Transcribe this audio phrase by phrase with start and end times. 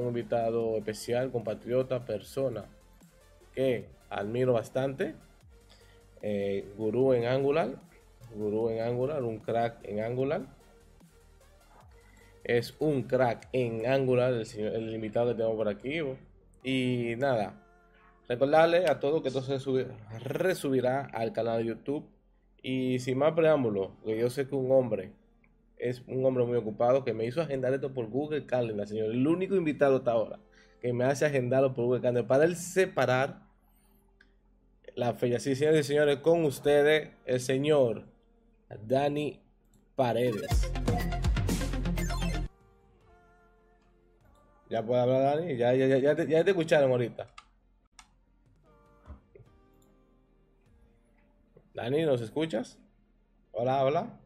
[0.00, 2.64] un invitado especial, compatriota, persona
[3.54, 5.14] que admiro bastante.
[6.22, 7.76] Eh, gurú en Angular,
[8.34, 10.42] gurú en Angular, un crack en Angular.
[12.44, 16.00] Es un crack en Angular, el, el invitado que tenemos por aquí.
[16.62, 17.62] Y nada,
[18.28, 19.86] recordarle a todos que esto se subi-
[20.20, 22.08] resubirá al canal de YouTube.
[22.60, 25.12] Y sin más preámbulo, que yo sé que un hombre
[25.78, 29.12] es un hombre muy ocupado que me hizo agendar esto por Google Calendar, señor.
[29.12, 30.40] El único invitado hasta ahora
[30.80, 33.42] que me hace agendarlo por Google Calendar para él separar
[34.94, 35.38] la fecha.
[35.38, 38.04] Sí, señores y señores, con ustedes el señor
[38.86, 39.40] Dani
[39.94, 40.72] Paredes.
[44.68, 47.28] Ya puede hablar Dani, ya, ya, ya, ya te, ya te escucharon ahorita.
[51.74, 52.76] Dani, ¿nos escuchas?
[53.52, 54.20] Hola, hola.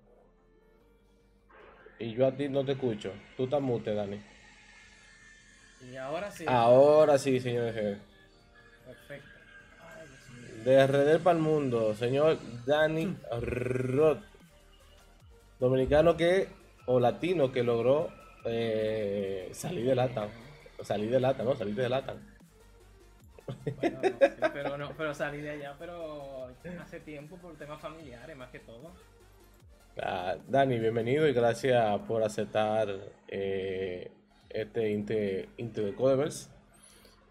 [2.03, 3.13] Y yo a ti no te escucho.
[3.37, 4.21] Tú estás mute, Dani.
[5.89, 6.45] Y ahora sí.
[6.49, 7.99] Ahora sí, y señores.
[8.85, 9.29] Perfecto.
[9.81, 10.65] Ay, Dios mío.
[10.65, 14.19] De RD para el mundo, señor Dani Roth.
[15.61, 16.49] Dominicano que,
[16.87, 18.09] o latino que logró
[18.47, 20.29] eh, salir de lata.
[20.83, 21.55] Salir de lata, ¿no?
[21.55, 22.17] Salir de lata.
[23.77, 26.49] Bueno, no, sí, pero no, pero salí de allá, pero
[26.81, 28.91] hace tiempo por temas familiares más que todo.
[30.01, 32.89] Ah, Dani, bienvenido y gracias por aceptar
[33.29, 34.11] eh,
[34.49, 36.49] este Inte, Inte de Codeverse.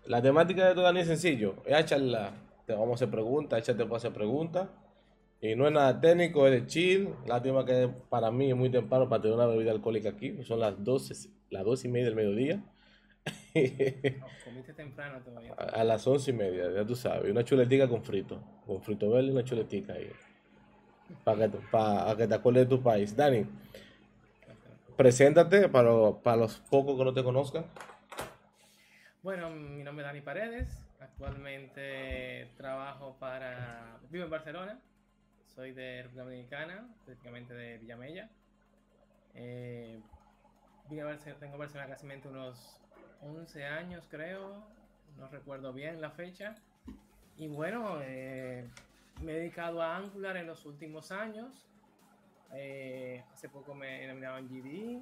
[0.06, 1.56] La temática de esto, Dani, es sencillo.
[1.66, 2.34] Es a charlar.
[2.68, 4.70] Te vamos a hacer preguntas, échate para hacer preguntas.
[5.42, 7.10] Y no es nada técnico, es de chill.
[7.26, 10.44] Lástima que para mí es muy temprano para tener una bebida alcohólica aquí.
[10.44, 12.64] Son las 12, las 12 y media del mediodía.
[13.56, 15.54] No, comiste temprano todavía.
[15.58, 17.30] A a las once y media, ya tú sabes.
[17.30, 18.40] Una chuletica con frito.
[18.66, 20.12] Con frito verde y una chuletica ahí.
[21.24, 23.16] Para que, para que te acuerdes de tu país.
[23.16, 23.46] Dani,
[24.98, 25.92] preséntate para,
[26.24, 27.66] para los pocos que no te conozcan.
[29.24, 30.84] Bueno, mi nombre es Dani Paredes.
[31.00, 34.00] Actualmente trabajo para.
[34.10, 34.80] Vivo en Barcelona.
[35.56, 38.30] Soy de República Dominicana, específicamente de Villamella.
[39.36, 40.00] Eh,
[40.90, 42.80] vine a Barce- tengo Barcelona casi unos
[43.22, 44.64] 11 años, creo.
[45.18, 46.56] No recuerdo bien la fecha.
[47.38, 48.70] Y bueno, eh,
[49.22, 51.68] me he dedicado a Angular en los últimos años.
[52.54, 55.02] Eh, hace poco me nominaron GDE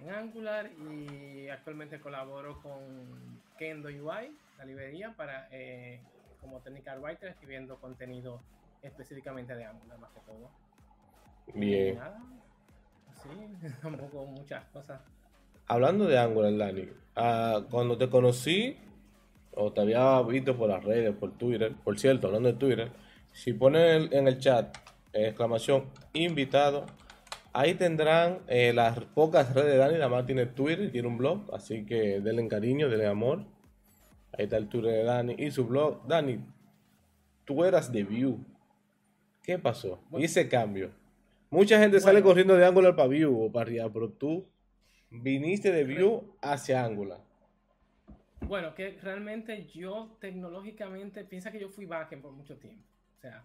[0.00, 6.00] en Angular y actualmente colaboro con Kendo UI, la librería, para eh,
[6.40, 8.40] como technical writer escribiendo contenido
[8.82, 10.50] específicamente de Angular más que todo.
[11.54, 11.96] Bien.
[11.96, 12.20] nada,
[13.22, 13.28] sí,
[13.82, 15.00] tampoco muchas cosas.
[15.66, 18.78] Hablando de Angular, Dani, ah, cuando te conocí,
[19.56, 22.90] o te había visto por las redes, por Twitter, por cierto, hablando de Twitter,
[23.32, 24.76] si pones el- en el chat
[25.12, 26.86] exclamación invitado,
[27.52, 31.52] ahí tendrán eh, las pocas redes de Dani, nada más tiene Twitter, tiene un blog,
[31.54, 33.44] así que denle cariño, denle amor.
[34.36, 36.04] Ahí está el Twitter de Dani y su blog.
[36.08, 36.40] Dani,
[37.44, 38.36] tú eras de Vue.
[39.42, 40.00] ¿Qué pasó?
[40.18, 40.90] Y ese cambio.
[41.50, 42.26] Mucha gente sale Bueno.
[42.26, 44.46] corriendo de Angular para Vue o para arriba, pero tú
[45.10, 47.20] viniste de Vue hacia Angular.
[48.48, 52.84] Bueno, que realmente yo tecnológicamente, piensa que yo fui backend por mucho tiempo.
[53.16, 53.44] O sea,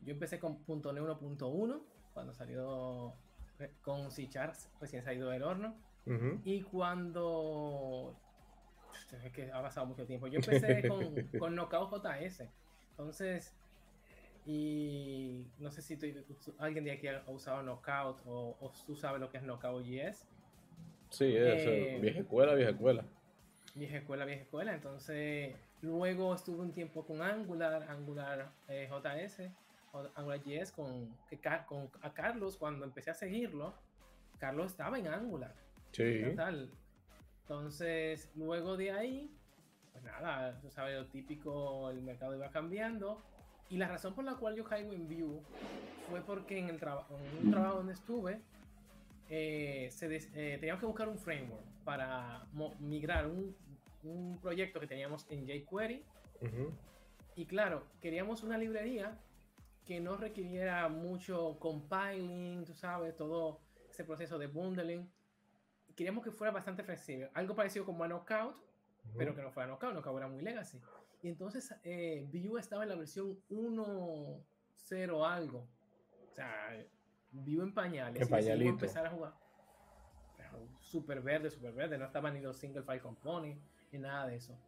[0.00, 1.82] yo empecé con .NET 1.1
[2.14, 3.14] cuando salió
[3.58, 4.28] eh, con C
[4.80, 5.76] recién salido del horno.
[6.44, 8.16] Y cuando.
[9.24, 10.26] Es que ha pasado mucho tiempo.
[10.26, 12.44] Yo empecé con, con Knockout JS.
[12.90, 13.54] Entonces.
[14.46, 16.06] Y no sé si tú-
[16.58, 20.26] alguien de aquí ha usado Knockout o, o tú sabes lo que es Knockout JS.
[21.10, 23.04] Sí, eso, Eh, vieja escuela, vieja escuela.
[23.74, 24.74] Vieja escuela, vieja escuela.
[24.74, 29.50] Entonces, luego estuve un tiempo con Angular, Angular eh, JS,
[29.92, 31.14] o Angular JS con,
[31.66, 32.56] con a Carlos.
[32.56, 33.74] Cuando empecé a seguirlo,
[34.38, 35.54] Carlos estaba en Angular.
[35.92, 36.24] Sí.
[37.42, 39.30] Entonces, luego de ahí,
[39.92, 43.22] pues nada, tú sabes, lo típico, el mercado iba cambiando.
[43.70, 45.40] Y la razón por la cual yo caigo en Vue
[46.08, 48.40] fue porque en, el en un trabajo donde estuve,
[49.28, 52.46] eh, se eh, teníamos que buscar un framework para
[52.80, 53.56] migrar un,
[54.02, 56.04] un proyecto que teníamos en jQuery.
[56.42, 56.70] Ujú.
[57.34, 59.18] Y claro, queríamos una librería
[59.86, 65.10] que no requiriera mucho compiling, tú sabes, todo ese proceso de bundling.
[65.96, 67.30] Queríamos que fuera bastante flexible.
[67.32, 68.54] Algo parecido como a Knockout,
[69.16, 70.78] pero que no fuera Knockout, Knockout era muy legacy.
[71.22, 75.66] Y entonces eh, Vue estaba en la versión 1.0 algo.
[76.30, 76.86] O sea,
[77.32, 78.20] Vue en pañales.
[78.20, 78.72] En y pañalito.
[78.72, 79.47] empezar a jugar.
[80.90, 81.98] Súper verde, súper verde.
[81.98, 83.62] No estaban ni los single file components
[83.92, 84.58] ni nada de eso.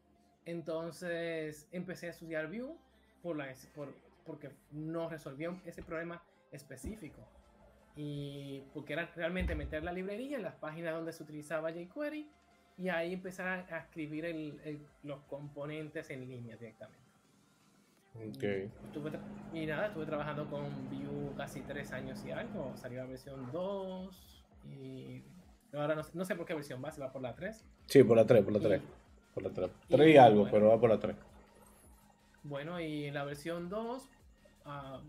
[0.44, 2.76] Entonces empecé a estudiar Vue
[3.22, 3.94] por la, por,
[4.26, 6.22] porque no resolvió ese problema
[6.52, 7.26] específico.
[7.96, 12.30] Y porque era realmente meter la librería en las páginas donde se utilizaba jQuery
[12.76, 17.00] y ahí empezar a, escribir el, los componentes en línea directamente.
[18.12, 18.70] Okay.
[19.54, 22.76] y nada, estuve trabajando con Vue casi tres años y algo.
[22.76, 25.22] Salió la versión 2 y
[25.74, 27.64] ahora no, sé por qué versión va, se va por la 3.
[27.86, 28.80] Sí, por la 3, por la 3.
[29.34, 29.70] por la 3.
[29.88, 31.16] 3 y, algo, pero va por la 3.
[32.42, 34.08] Bueno, y en la versión 2,
[34.66, 35.00] ah,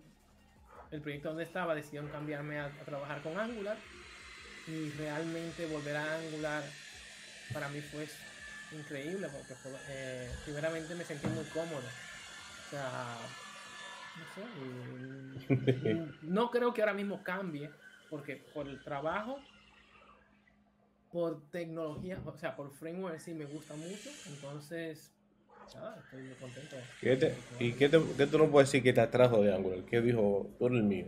[0.92, 3.78] el proyecto donde estaba decidieron cambiarme a, trabajar con Angular
[4.68, 6.64] y realmente volver a Angular
[7.54, 8.08] para mí fue
[8.78, 9.54] increíble porque
[9.90, 11.88] eh, primeramente me sentí muy cómodo.
[12.68, 13.18] O sea,
[14.18, 14.26] no
[15.48, 17.70] sé, no creo que ahora mismo cambie
[18.10, 19.40] porque por el trabajo,
[21.12, 25.12] por tecnología, o sea, por framework sí me gusta mucho, entonces
[25.66, 26.76] estoy muy contento.
[27.60, 29.84] ¿Y qué, tú no puedes decir que te atrajo de Angular?
[29.86, 31.08] ¿Qué dijo, tú el mío?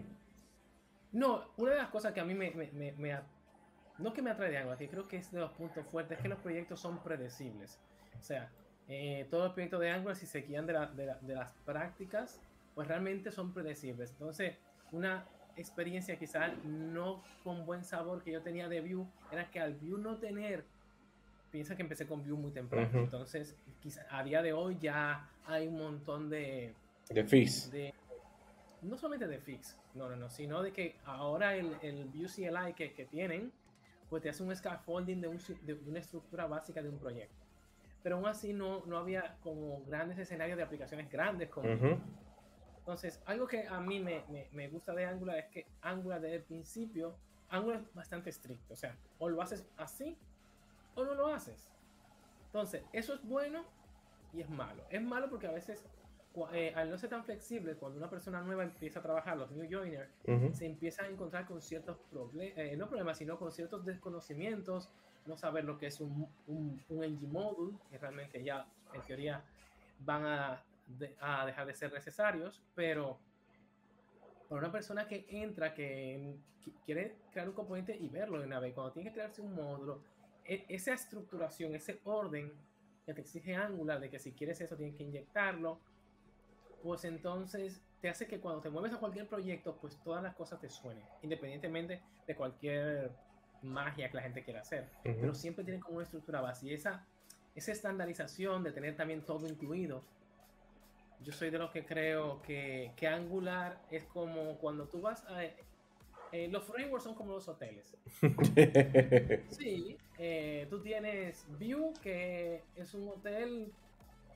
[1.12, 3.20] No, una de las cosas que a mí me, me, me,
[3.98, 6.22] no que me atrae de Angular, que creo que es de los puntos fuertes, es
[6.22, 7.80] que los proyectos son predecibles.
[8.20, 8.52] O sea,
[8.88, 12.42] eh, todos los proyectos de Angular, si se guían de, de, de, las prácticas,
[12.74, 14.12] pues realmente son predecibles.
[14.12, 14.58] Entonces,
[14.92, 19.74] una experiencia quizás no con buen sabor que yo tenía de Vue era que al
[19.76, 20.66] Vue no tener
[21.54, 22.90] piensa que empecé con Vue muy temprano.
[23.00, 26.74] Entonces, quizá, a día de hoy ya hay un montón de...
[27.10, 27.72] De fix.
[28.82, 32.74] no solamente de fix, no, no, no, sino de que ahora el, el Vue CLI
[32.74, 33.52] que, que tienen,
[34.10, 37.36] pues te hace un scaffolding de, un, de, una estructura básica de un proyecto.
[38.02, 41.68] Pero aún así no, no había como grandes escenarios de aplicaciones grandes como...
[42.84, 46.36] Entonces, algo que a mí me, me, me, gusta de Angular es que Angular desde
[46.36, 47.16] el principio,
[47.48, 48.74] Angular es bastante estricto.
[48.74, 50.18] O sea, o lo haces así
[50.94, 51.72] o no lo haces.
[52.48, 53.64] Entonces, eso es bueno
[54.34, 54.84] y es malo.
[54.90, 55.86] Es malo porque a veces,
[56.52, 59.66] eh, al no ser tan flexible, cuando una persona nueva empieza a trabajar, los new
[59.72, 60.12] joiners,
[60.52, 64.90] se empieza a encontrar con ciertos problemas, eh, no problemas, sino con ciertos desconocimientos,
[65.26, 69.42] no saber lo que es un, un, un ng module, que realmente ya en teoría
[70.00, 70.62] van a,
[71.20, 73.20] a dejar de ser necesarios, pero
[74.50, 76.36] para una persona que entra, que,
[76.86, 80.02] quiere crear un componente y verlo de una vez, cuando tiene que crearse un módulo,
[80.46, 82.54] e, esa estructuración, ese orden
[83.06, 85.80] que te exige Angular, de que si quieres eso tienes que inyectarlo,
[86.82, 90.60] pues entonces te hace que cuando te mueves a cualquier proyecto, pues todas las cosas
[90.60, 93.12] te suenen, independientemente de cualquier
[93.62, 94.90] magia que la gente quiera hacer.
[95.04, 96.68] Pero siempre tienen como una estructura base.
[96.68, 97.06] Y esa,
[97.56, 100.04] esa estandarización de tener también todo incluido,
[101.24, 105.44] yo soy de los que creo que, que Angular es como cuando tú vas a
[106.34, 107.96] eh, los frameworks son como los hoteles.
[109.50, 113.72] sí, eh, tú tienes View, que es un hotel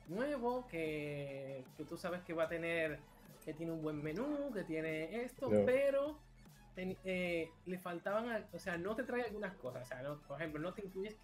[0.06, 3.00] nuevo, que, que, tú sabes que va a tener,
[3.44, 6.16] que tiene un buen menú, que tiene esto, pero
[6.76, 10.72] eh, le faltaban, o sea, no te trae algunas cosas, o sea, por ejemplo, no
[10.72, 11.16] te incluye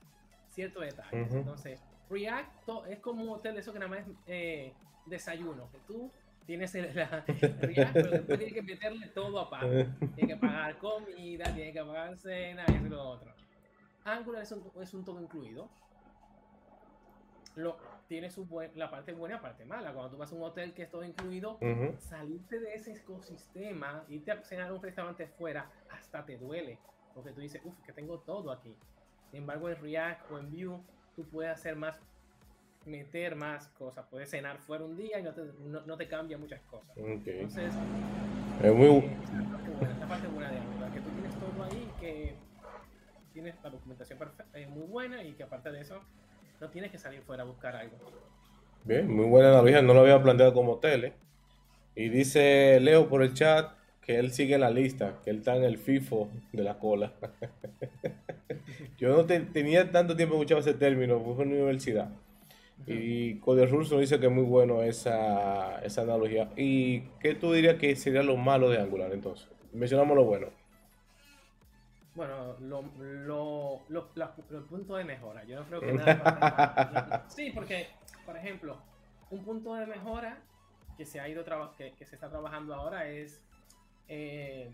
[0.51, 1.33] ciertos detalles.
[1.33, 1.81] Entonces,
[2.11, 4.73] React es como un hotel, eso que nada más es
[5.07, 6.11] desayuno, que tú
[6.47, 7.25] tienes el, la,
[7.93, 9.71] pero después tienes que meterle todo a pago.
[10.15, 13.33] Tienes que pagar comida, tienes que pagar cena, y lo otro.
[14.05, 15.71] Angular es un, es un todo incluido.
[17.57, 17.79] Lo,
[18.09, 19.93] tiene su buen, la parte buena y la parte mala.
[19.93, 21.59] Cuando tú vas a un hotel que es todo incluido,
[21.99, 26.79] salirte de ese ecosistema, irte a cenar a un restaurante fuera, hasta te duele.
[27.15, 28.77] Porque tú dices, uff, que tengo todo aquí.
[29.31, 30.81] Sin embargo, en React o en Vue,
[31.15, 31.99] tú puedes hacer más
[32.87, 34.05] meter más cosas.
[34.11, 35.43] Puedes cenar fuera un día y no te,
[35.87, 36.97] no, te cambia muchas cosas.
[36.97, 37.73] Entonces,
[38.63, 39.17] es muy eh,
[39.91, 42.35] esta parte buena de Angular, que tú tienes todo ahí, que
[43.33, 46.01] tienes la documentación perfecta, es muy buena y que aparte de eso,
[46.61, 47.97] no tienes que salir fuera a buscar algo.
[48.85, 51.15] Bien, muy buena analogía, no lo había planteado como tele.
[51.97, 53.73] Y dice Leo por el chat
[54.05, 57.13] que él sigue en la lista, que él está en el FIFO de la cola.
[58.99, 62.11] Yo no tenía tanto tiempo escuchado ese término, fue en la universidad.
[62.87, 66.51] Y Cody Russo dice que es muy bueno esa, esa analogía.
[66.57, 69.49] ¿Y qué tú dirías que sería lo malo de Angular entonces?
[69.73, 70.49] Mencionamos lo bueno.
[72.15, 74.11] Bueno, lo, lo, lo,
[74.51, 75.45] el punto de mejora.
[75.45, 77.25] Yo no creo que nada.
[77.29, 77.89] sí, porque,
[78.27, 78.77] por ejemplo,
[79.31, 80.39] un punto de mejora
[80.99, 81.45] que se ha ido
[81.77, 83.43] que, que, se está trabajando ahora es
[84.09, 84.73] eh,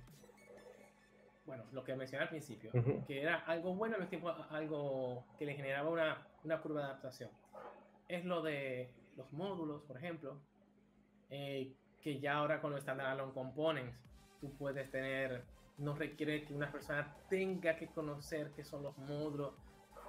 [1.47, 2.71] bueno, lo que mencioné al principio,
[3.07, 7.31] que era algo bueno al tiempo algo que le generaba una, una curva de adaptación
[8.11, 10.37] es lo de los módulos, por ejemplo,
[11.31, 13.97] eh, que ya ahora con los standalone components
[14.41, 15.45] tú puedes tener,
[15.79, 19.53] no requiere que una persona tenga que conocer qué son los módulos.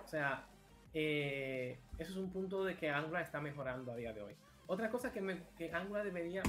[0.03, 0.47] O sea,
[0.93, 4.35] eh, eso es un punto de que Angular está mejorando a día de hoy.
[4.67, 6.41] Otra cosa que, me, que Angular debería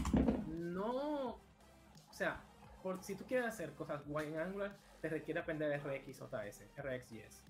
[0.46, 2.42] no, o sea,
[2.82, 6.68] por, si tú quieres hacer cosas guay en Angular, te requiere aprender RX o RxJS,
[6.76, 7.44] RxJS.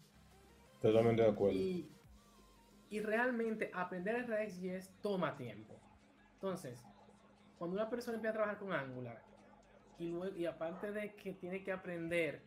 [0.81, 1.59] Totalmente de acuerdo.
[1.59, 1.91] Y
[2.91, 5.81] Y realmente aprender React.js toma tiempo.
[6.35, 6.85] Entonces,
[7.59, 9.23] cuando una persona empieza a trabajar con Angular,
[9.99, 12.43] y, luego, y aparte de que tiene que aprender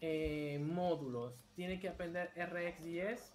[0.00, 3.34] eh, módulos, tiene que aprender RxJS,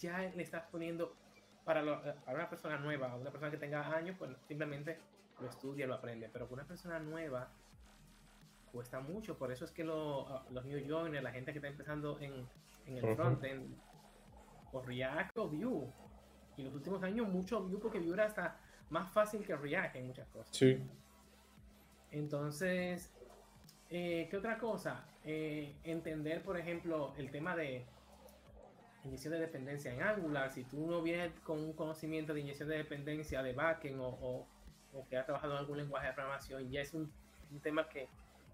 [0.00, 1.16] ya le estás poniendo
[1.64, 4.98] para, una persona nueva, una persona que tenga años, pues simplemente
[5.40, 7.50] lo estudia, lo aprende, pero con una persona nueva
[8.72, 12.18] cuesta mucho, por eso es que ah, los new joiners, la gente que está empezando
[12.20, 12.46] en,
[12.86, 13.74] en el frontend,
[14.72, 15.88] o React o Vue,
[16.56, 18.58] y los últimos años mucho Vue porque Vue era hasta
[18.90, 20.56] más fácil que React en muchas cosas.
[20.56, 20.82] Sí.
[22.10, 23.12] Entonces,
[23.90, 25.04] eh, ¿qué otra cosa?
[25.24, 27.84] Eh, entender, por ejemplo, el tema de
[29.04, 30.50] inyección de dependencia en Angular.
[30.52, 34.46] Si tú no vienes con un conocimiento de inyección de dependencia de backend o, o,
[35.04, 37.12] que has trabajado en algún lenguaje de programación, ya es un,
[37.62, 38.08] tema que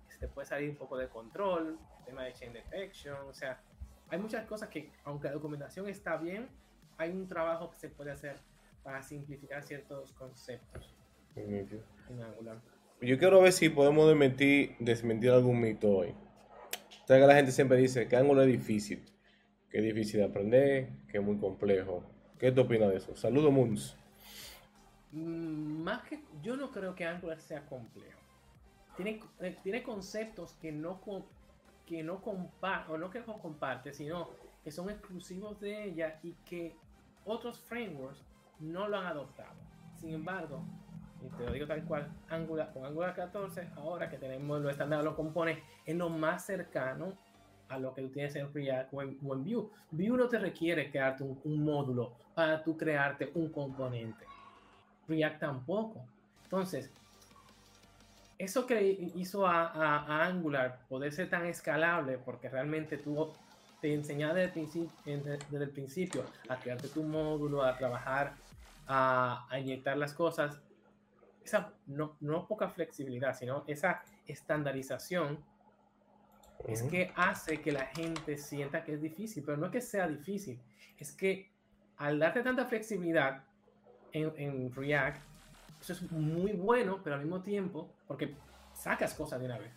[0.09, 3.61] se te puede salir un poco de control, el tema de chain detection, o sea,
[4.09, 6.49] hay muchas cosas que, aunque la documentación está bien,
[6.99, 8.37] hay un trabajo que se puede hacer
[8.83, 10.95] para simplificar ciertos conceptos
[11.37, 12.59] en Angular.
[13.01, 16.15] Yo quiero ver si podemos desmentir, desmentir algún mito hoy.
[17.03, 19.03] O sea, que la gente siempre dice que Angular es difícil,
[19.71, 22.05] que es difícil de aprender, que es muy complejo.
[22.39, 23.17] ¿Qué te opinas de eso?
[23.17, 23.97] Saludos, Moons.
[25.13, 28.21] Mm, más que yo no creo que Angular sea complejo.
[28.97, 31.01] Tiene, eh, tiene conceptos que no,
[31.87, 34.31] que no o no que comparte, sino
[34.65, 36.77] que son exclusivos de ella y que
[37.25, 38.23] otros frameworks
[38.61, 39.57] no lo han adoptado.
[39.97, 40.63] Sin embargo,
[41.25, 45.05] y te lo digo tal cual, Angular, con Angular 14, ahora que tenemos los estándares,
[45.05, 47.17] los componentes, es lo más cercano
[47.69, 49.69] a lo que tú tienes en React o en, Vue.
[49.91, 54.27] Vue no te requiere crearte un, módulo para tú crearte un componente.
[55.13, 56.05] React tampoco.
[56.45, 56.91] Entonces,
[58.39, 63.33] eso que hizo a, Angular poder ser tan escalable, porque realmente tú
[63.81, 68.35] te enseñas desde desde el principio a crearte tu módulo, a trabajar,
[68.87, 70.61] a, a inyectar las cosas,
[71.45, 75.39] esa no, no poca flexibilidad, sino esa estandarización
[76.69, 80.07] es que hace que la gente sienta que es difícil, pero no es que sea
[80.07, 80.61] difícil,
[80.97, 81.51] es que
[81.97, 83.45] al darte tanta flexibilidad
[84.13, 85.23] en, en React,
[85.81, 88.35] eso es muy bueno, pero al mismo tiempo, porque
[88.75, 89.73] sacas cosas de una vez,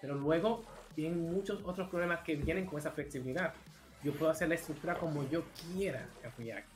[0.00, 0.64] pero luego
[0.94, 3.54] tienen muchos otros problemas que vienen con esa flexibilidad.
[4.02, 6.68] Yo puedo hacer la estructura como yo quiera en React.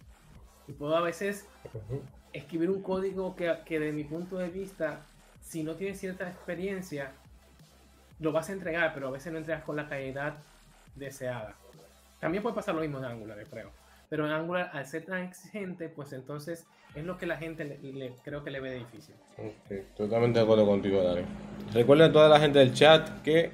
[0.67, 1.47] Y puedo a veces
[2.33, 5.03] escribir un código que, que de mi punto de vista,
[5.41, 7.13] si no tienes cierta experiencia,
[8.21, 10.37] lo vas a entregar, pero a veces no entregas con la calidad
[10.95, 11.55] deseada.
[12.21, 13.71] También puede pasar lo mismo en Angular, creo.
[14.09, 18.13] Pero en Angular, al ser tan exigente, pues entonces es lo que la gente le,
[18.25, 19.15] creo que le ve difícil.
[19.97, 21.23] totalmente de acuerdo contigo, Dani.
[21.73, 23.51] Recuerden a toda la gente del chat que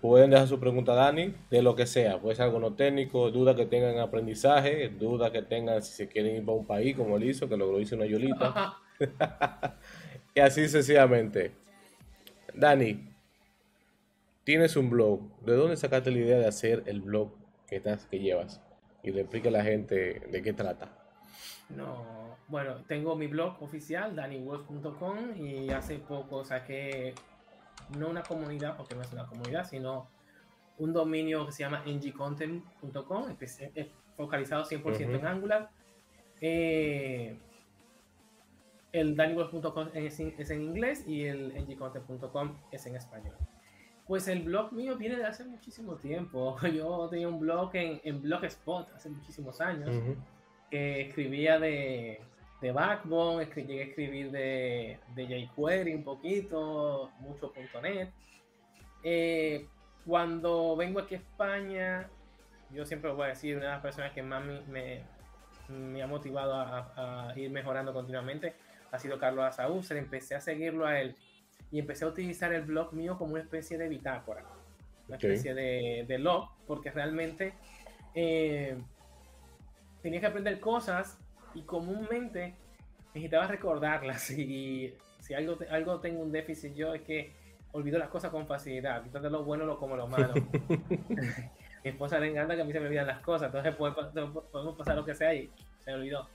[0.00, 2.18] pueden dejar su pregunta a Dani de lo que sea.
[2.18, 6.08] Puede ser algo no técnico, dudas que tengan en aprendizaje, dudas que tengan si se
[6.08, 8.76] quieren ir para un país, como él hizo, que lo hizo una Yolita.
[10.34, 11.52] y así sencillamente.
[12.54, 13.14] Dani,
[14.44, 15.40] tienes un blog.
[15.44, 17.32] ¿De dónde sacaste la idea de hacer el blog
[17.66, 18.60] que, estás, que llevas?
[19.02, 20.90] Y le explica a la gente de qué trata.
[21.68, 27.14] No, bueno, tengo mi blog oficial, daniwolf.com, y hace poco saqué
[27.98, 30.08] no una comunidad, porque no es una comunidad, sino
[30.78, 33.36] un dominio que se llama ngcontent.com,
[34.16, 35.70] focalizado 100% en Angular.
[36.40, 37.38] Eh,
[38.92, 43.36] el daniwolf.com es, es, en inglés y el ngcontent.com es en español.
[44.06, 46.56] Pues el blog mío viene de hace muchísimo tiempo.
[46.74, 49.90] Yo tenía un blog en, en Blogspot hace muchísimos años
[50.70, 52.20] que escribía de,
[52.60, 58.10] de Backbone, llegué a escribir de, de jQuery un poquito, mucho .NET.
[59.02, 59.68] Eh,
[60.04, 62.10] cuando vengo aquí a España,
[62.70, 65.02] yo siempre voy a decir, una de las personas que más me,
[65.68, 68.54] me, ha motivado a, a, ir mejorando continuamente
[68.90, 69.96] ha sido Carlos Asaúcer.
[69.96, 71.14] Empecé a seguirlo a él
[71.70, 74.44] y empecé a utilizar el blog mío como una especie de bitácora,
[75.06, 77.54] una especie de, de, log, porque realmente
[78.14, 78.78] eh,
[80.02, 81.18] tenía que aprender cosas
[81.54, 82.54] y comúnmente
[83.14, 87.32] necesitaba recordarlas y si algo, algo tengo un déficit yo es que
[87.72, 90.34] olvido las cosas con facilidad, tanto lo bueno como lo malo.
[91.84, 94.96] Mi esposa le encanta que a mí se me olvidan las cosas, entonces podemos pasar
[94.96, 95.50] lo que sea y
[95.84, 96.28] se me olvidó.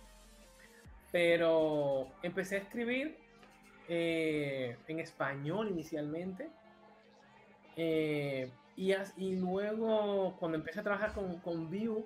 [1.11, 3.17] Pero empecé a escribir
[3.87, 6.49] eh, en español inicialmente.
[7.75, 12.03] Eh, y, y, luego, cuando empecé a trabajar con, con Vue,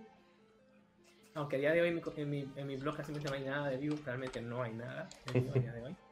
[1.37, 3.77] aunque a día de hoy en mi, en mi, blog casi no hay nada de
[3.77, 5.95] Vue, realmente no hay nada de Vue a día de hoy.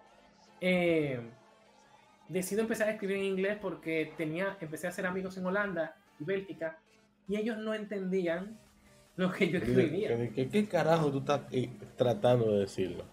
[0.61, 1.19] Eh,
[2.29, 6.23] decido empezar a escribir en inglés porque tenía, empecé a hacer amigos en Holanda y
[6.23, 6.79] Bélgica
[7.27, 8.57] y ellos no entendían
[9.17, 10.31] lo que yo escribía.
[10.33, 13.03] ¿Qué, qué carajo tú estás eh, tratando de decirlo?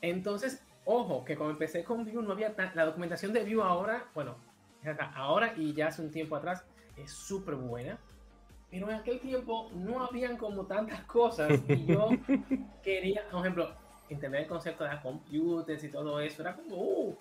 [0.00, 4.36] Entonces, ojo, que cuando empecé con Vue no había la documentación de Vue ahora, bueno,
[5.16, 6.64] ahora y ya hace un tiempo atrás
[6.96, 7.98] es súper buena.
[8.70, 12.10] Pero en aquel tiempo no habían como tantas cosas y yo
[12.82, 13.74] quería, por ejemplo,
[14.10, 16.42] entender el concepto de las computers y todo eso.
[16.42, 17.18] Era como, uh.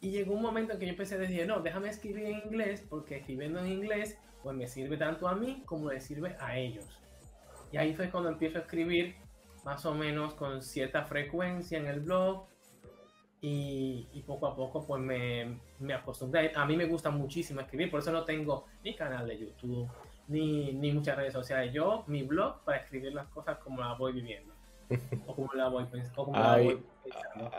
[0.00, 2.84] Y llegó un momento en que yo empecé a decir, no, déjame escribir en inglés,
[2.88, 6.86] porque escribiendo en inglés, pues me sirve tanto a mí como le sirve a ellos.
[7.70, 9.16] Y ahí fue cuando empiezo a escribir
[9.64, 12.46] más o menos con cierta frecuencia en el blog.
[13.44, 16.52] Y, poco a poco pues me, me acostumbré.
[16.54, 19.88] A mí me gusta muchísimo escribir, por eso no tengo ni canal de YouTube,
[20.28, 21.72] ni, ni muchas redes sociales.
[21.74, 24.54] Yo, mi blog, para escribir las cosas como las voy viviendo.
[25.26, 26.30] o como las voy, pensando.
[26.34, 26.78] ahí,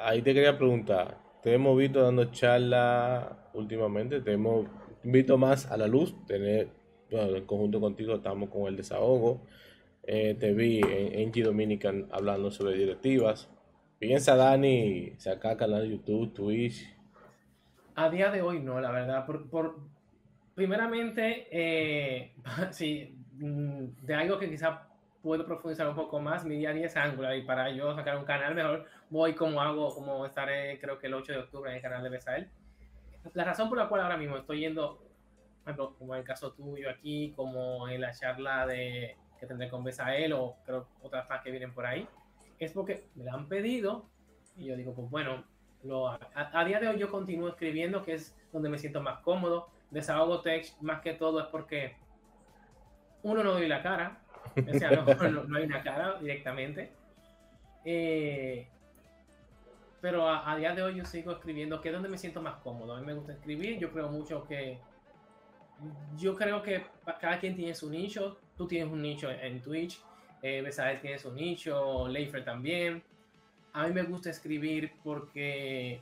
[0.02, 1.18] ahí te quería preguntar.
[1.42, 4.66] Te hemos visto dando charlas últimamente, te hemos
[5.04, 6.70] visto más a la luz, tener,
[7.12, 9.42] bueno, en conjunto contigo estamos con el desahogo.
[10.04, 13.50] Eh, te vi en G Dominican hablando sobre directivas.
[14.04, 16.94] Piensa, Dani, sacar canal de YouTube, Twitch.
[17.96, 19.26] A día de hoy no, la verdad.
[19.26, 19.80] Por, por
[20.54, 22.36] primeramente, eh,
[22.72, 24.90] sí, mm, de algo que quizá
[25.22, 28.18] puedo profundizar un poco más, mi día a día es Angular y para yo sacar
[28.18, 31.78] un canal mejor voy como hago, como estaré creo que el 8 de octubre en
[31.78, 32.50] el canal de Besael.
[33.34, 35.02] La razón por la cual ahora mismo estoy yendo,
[35.98, 40.34] como en el caso tuyo aquí, como en la charla de, que tendré con Besael
[40.34, 42.06] o creo otras más que vienen por ahí,
[42.66, 44.10] es porque me la han pedido
[44.58, 45.44] y yo digo, pues bueno,
[45.84, 49.20] lo, a, a, día de hoy yo continúo escribiendo, que es donde me siento más
[49.20, 49.70] cómodo.
[49.92, 51.96] Desahogo Tech, más que todo, es porque
[53.22, 54.24] uno no doy la cara,
[54.56, 56.92] o sea, no, no, hay una cara directamente.
[57.86, 58.68] Eh,
[60.02, 62.56] pero a, a, día de hoy yo sigo escribiendo, que es donde me siento más
[62.56, 62.96] cómodo.
[62.96, 64.80] A mí me gusta escribir, yo creo mucho que.
[66.18, 66.86] Yo creo que
[67.20, 68.38] cada quien tiene su nicho.
[68.56, 70.00] Tú tienes un nicho en Twitch,
[70.44, 73.02] eh, Besael tiene su nicho, Leifer también.
[73.72, 76.02] A mí me gusta escribir porque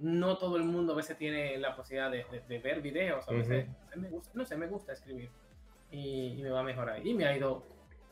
[0.00, 3.26] no todo el mundo a veces tiene la posibilidad de, de, de ver videos.
[3.28, 5.30] A veces me gusta, no sé, me gusta escribir
[5.92, 7.06] y, y, me va a mejorar.
[7.06, 7.62] Y me ha ido,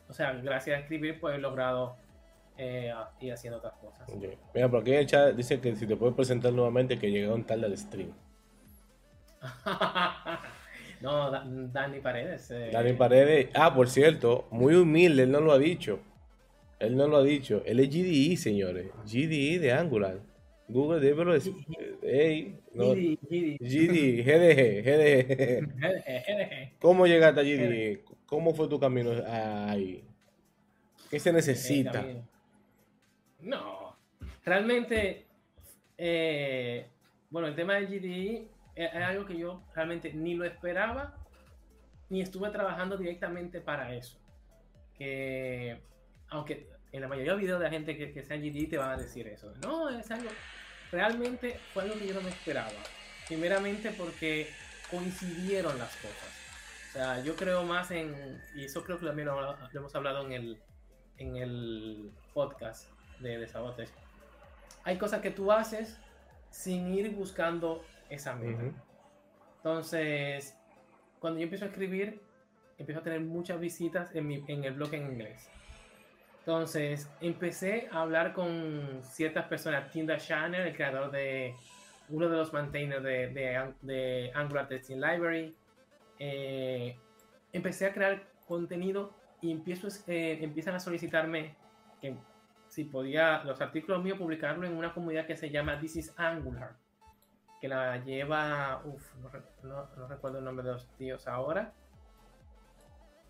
[0.07, 1.97] o sea, gracias a escribir, pues he logrado
[2.57, 4.07] eh, ir haciendo otras cosas.
[4.09, 4.37] Okay.
[4.53, 7.65] Mira, por aquí el chat dice que si te puedes presentar nuevamente, que llegaron tarde
[7.65, 8.13] al stream.
[11.05, 11.29] no,
[11.71, 12.49] Dani Paredes.
[12.49, 12.71] Eh.
[12.73, 13.49] Dani Paredes.
[13.53, 15.99] Ah, por cierto, muy humilde, él no lo ha dicho.
[16.79, 17.61] Él no lo ha dicho.
[17.65, 18.87] Él es GDE, señores.
[19.05, 20.19] GDE de Angular.
[20.67, 21.51] Google Developers.
[22.01, 23.19] Hey, no, GD,
[23.61, 24.23] GD.
[24.23, 26.79] GDG, GDG.
[26.79, 27.99] ¿Cómo llegaste a GD?
[28.25, 30.03] ¿Cómo fue tu camino ahí?
[31.11, 32.03] ¿Qué se necesita?
[33.41, 33.95] No,
[34.43, 35.27] realmente,
[35.99, 36.87] eh,
[37.29, 41.15] bueno, el tema del GDE es algo que yo realmente ni lo esperaba,
[42.09, 44.19] ni estuve trabajando directamente para eso.
[44.97, 45.81] Que,
[46.29, 48.91] aunque en la mayoría de videos de la gente que, que sea GD te van
[48.91, 49.53] a decir eso.
[49.61, 50.29] No, es algo,
[50.91, 52.69] realmente fue algo que yo no me esperaba.
[53.27, 54.49] Primeramente porque
[54.89, 56.35] coincidieron las cosas.
[56.89, 60.31] O sea, yo creo más en, y eso creo que también lo, hemos hablado en
[60.31, 60.61] el,
[61.17, 63.89] en el podcast de, de.
[64.83, 65.97] Hay cosas que tú haces
[66.51, 67.83] sin ir buscando
[68.15, 68.63] esa meta.
[68.63, 68.73] Uh -huh.
[69.57, 70.57] Entonces,
[71.19, 72.21] cuando yo empiezo a escribir,
[72.77, 75.49] empiezo a tener muchas visitas en, mi, en el blog en inglés.
[76.39, 79.89] Entonces, empecé a hablar con ciertas personas.
[79.91, 81.55] Tinda Shanner, el creador de
[82.09, 85.55] uno de los maintainers de, de, de Angular Testing Library.
[86.19, 86.95] Eh,
[87.51, 91.55] empecé a crear contenido y empiezo, eh, empiezan a solicitarme
[91.99, 92.15] que
[92.67, 96.75] si podía los artículos míos publicarlo en una comunidad que se llama This is Angular,
[97.65, 99.03] que la lleva, uf,
[99.63, 101.73] no, recuerdo el nombre de los tíos ahora.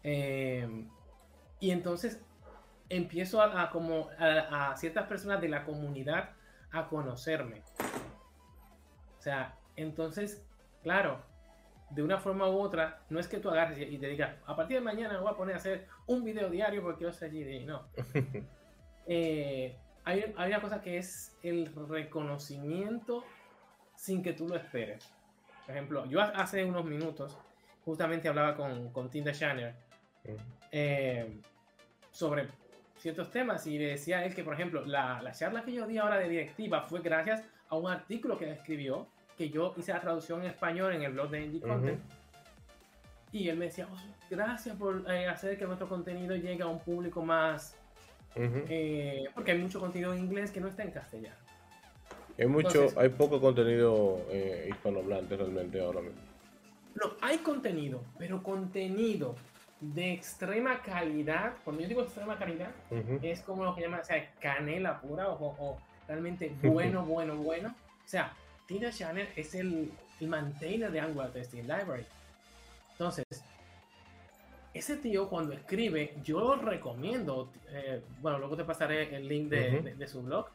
[0.04, 0.68] Eh,
[1.62, 2.22] y entonces
[2.90, 6.32] empiezo a, a como a, a, ciertas personas de la comunidad
[6.72, 7.64] a conocerme.
[9.18, 10.46] O sea, entonces,
[10.84, 11.22] claro,
[11.92, 14.78] de una forma u otra, no es que tú agarres y te digas, a partir
[14.78, 17.88] de mañana voy a poner a hacer un video diario porque yo soy GD, no.
[19.08, 23.24] eh, hay, hay, una cosa que es el reconocimiento
[24.06, 25.12] sin que tú lo esperes.
[25.66, 27.36] Por ejemplo, yo hace unos minutos
[27.84, 29.74] justamente hablaba con, con Tim Shanner
[30.72, 31.42] eh,
[32.12, 32.48] sobre
[32.98, 35.88] ciertos temas y le decía a él que, por ejemplo, la, la, charla que yo
[35.88, 39.92] di ahora de directiva fue gracias a un artículo que él escribió, que yo hice
[39.92, 41.70] la traducción en español en el blog de Indie uh -huh.
[41.70, 42.02] Content.
[43.32, 43.98] Y él me decía, oh,
[44.30, 47.76] gracias por eh, hacer que nuestro contenido llegue a un público más...
[48.36, 48.66] Uh -huh.
[48.70, 51.45] eh, porque hay mucho contenido en inglés que no está en castellano.
[52.38, 56.20] Hay mucho, Entonces, hay poco contenido eh, hispanohablante realmente ahora mismo.
[56.96, 59.36] No, hay contenido, pero contenido
[59.80, 61.54] de extrema calidad.
[61.64, 62.72] Cuando yo digo extrema calidad,
[63.22, 67.70] es como lo que llaman, o sea, canela pura o, realmente bueno, bueno, bueno.
[67.70, 68.34] O sea,
[68.68, 72.06] Tina Channel es el, el maintainer de Angular Testing Library.
[72.92, 73.26] Entonces,
[74.76, 77.50] ese tío cuando escribe, yo lo recomiendo.
[77.70, 80.48] Eh, bueno, luego te pasaré el link de, su blog.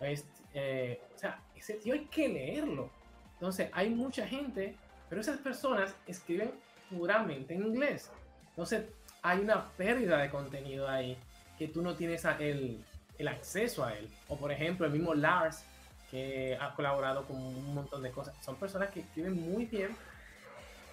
[0.00, 2.90] Eh, o sea, ese tío hay que leerlo.
[3.34, 4.76] Entonces, hay mucha gente,
[5.08, 6.52] pero esas personas escriben
[6.90, 8.10] puramente en inglés.
[8.50, 8.84] Entonces,
[9.22, 11.16] hay una pérdida de contenido ahí
[11.58, 12.84] que tú no tienes el,
[13.28, 14.08] acceso a él.
[14.28, 15.62] O, por ejemplo, el mismo Lars,
[16.10, 18.34] que ha colaborado con un montón de cosas.
[18.44, 19.94] Son personas que escriben muy bien,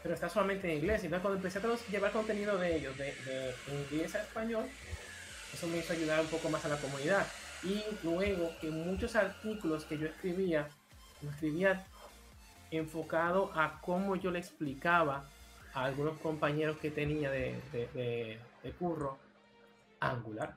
[0.03, 1.03] pero está solamente en inglés.
[1.03, 4.65] Entonces, cuando empecé a llevar contenido de ellos de, de inglés a español,
[5.53, 7.25] eso me hizo ayudar un poco más a la comunidad.
[7.63, 10.67] Y luego que muchos artículos que yo escribía,
[11.21, 11.85] lo escribía
[12.71, 15.25] enfocado a cómo yo le explicaba
[15.73, 19.17] a algunos compañeros que tenía de, de, de curro
[19.99, 20.55] Angular.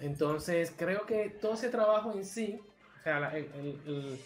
[0.00, 2.58] Entonces, creo que todo ese trabajo en sí,
[2.98, 4.18] o sea, el,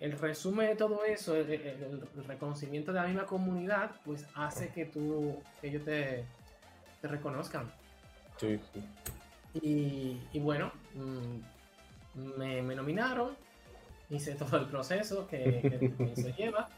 [0.00, 5.42] el, resumen de todo eso, el, reconocimiento de la misma comunidad, pues hace que tú,
[5.60, 6.24] que ellos te,
[7.00, 7.72] te reconozcan.
[9.62, 13.36] Y, bueno, mm, me, me, nominaron,
[14.10, 16.68] hice todo el proceso que, que se lleva,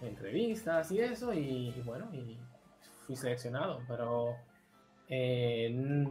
[0.00, 2.36] entrevistas y eso, y, bueno, y
[3.06, 4.36] fui seleccionado, pero
[5.08, 6.06] eh,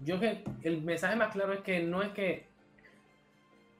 [0.00, 2.46] yo que el mensaje más claro es que no es que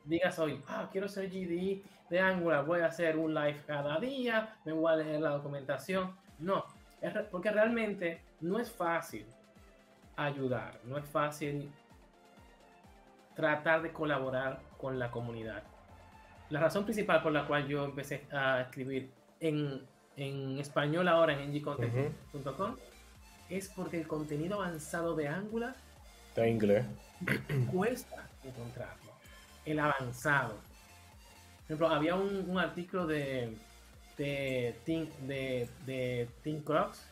[0.05, 4.57] digas hoy, ah, quiero ser GD de Angular, voy a hacer un live cada día,
[4.65, 6.17] me voy a leer la documentación.
[6.39, 6.65] No,
[7.01, 9.27] es porque realmente no es fácil
[10.25, 11.71] ayudar, no es fácil
[13.35, 15.63] tratar de colaborar con la comunidad.
[16.51, 19.83] La razón principal por la cual yo empecé a escribir en,
[20.17, 22.77] en español ahora en ngcontent.com
[23.49, 25.75] es porque el contenido avanzado de Angular
[26.37, 26.85] en inglés.
[27.73, 29.13] Cuesta encontrarlo.
[29.65, 30.55] El avanzado.
[30.55, 33.57] Por ejemplo, había un, artículo de
[34.17, 36.29] de Think, de, de
[36.63, 37.09] Crocs,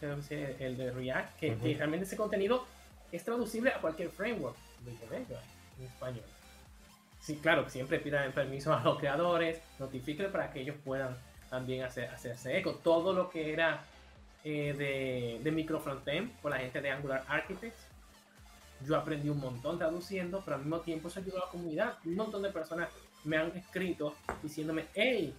[0.59, 2.67] el de React, que, realmente ese contenido
[3.13, 6.25] es traducible a cualquier framework en español.
[7.21, 11.17] Sí, claro, siempre pidan permiso a los creadores, notifiquen para que ellos puedan
[11.51, 12.75] también hacer, hacerse eco.
[12.75, 13.83] Todo lo que era
[14.45, 17.89] eh, de, de micro frontend por la gente de Angular Architects
[18.87, 21.99] yo aprendí un montón traduciendo, pero al mismo tiempo eso ayudó a la comunidad.
[22.05, 22.89] Un montón de personas
[23.25, 25.35] me han escrito diciéndome, hey,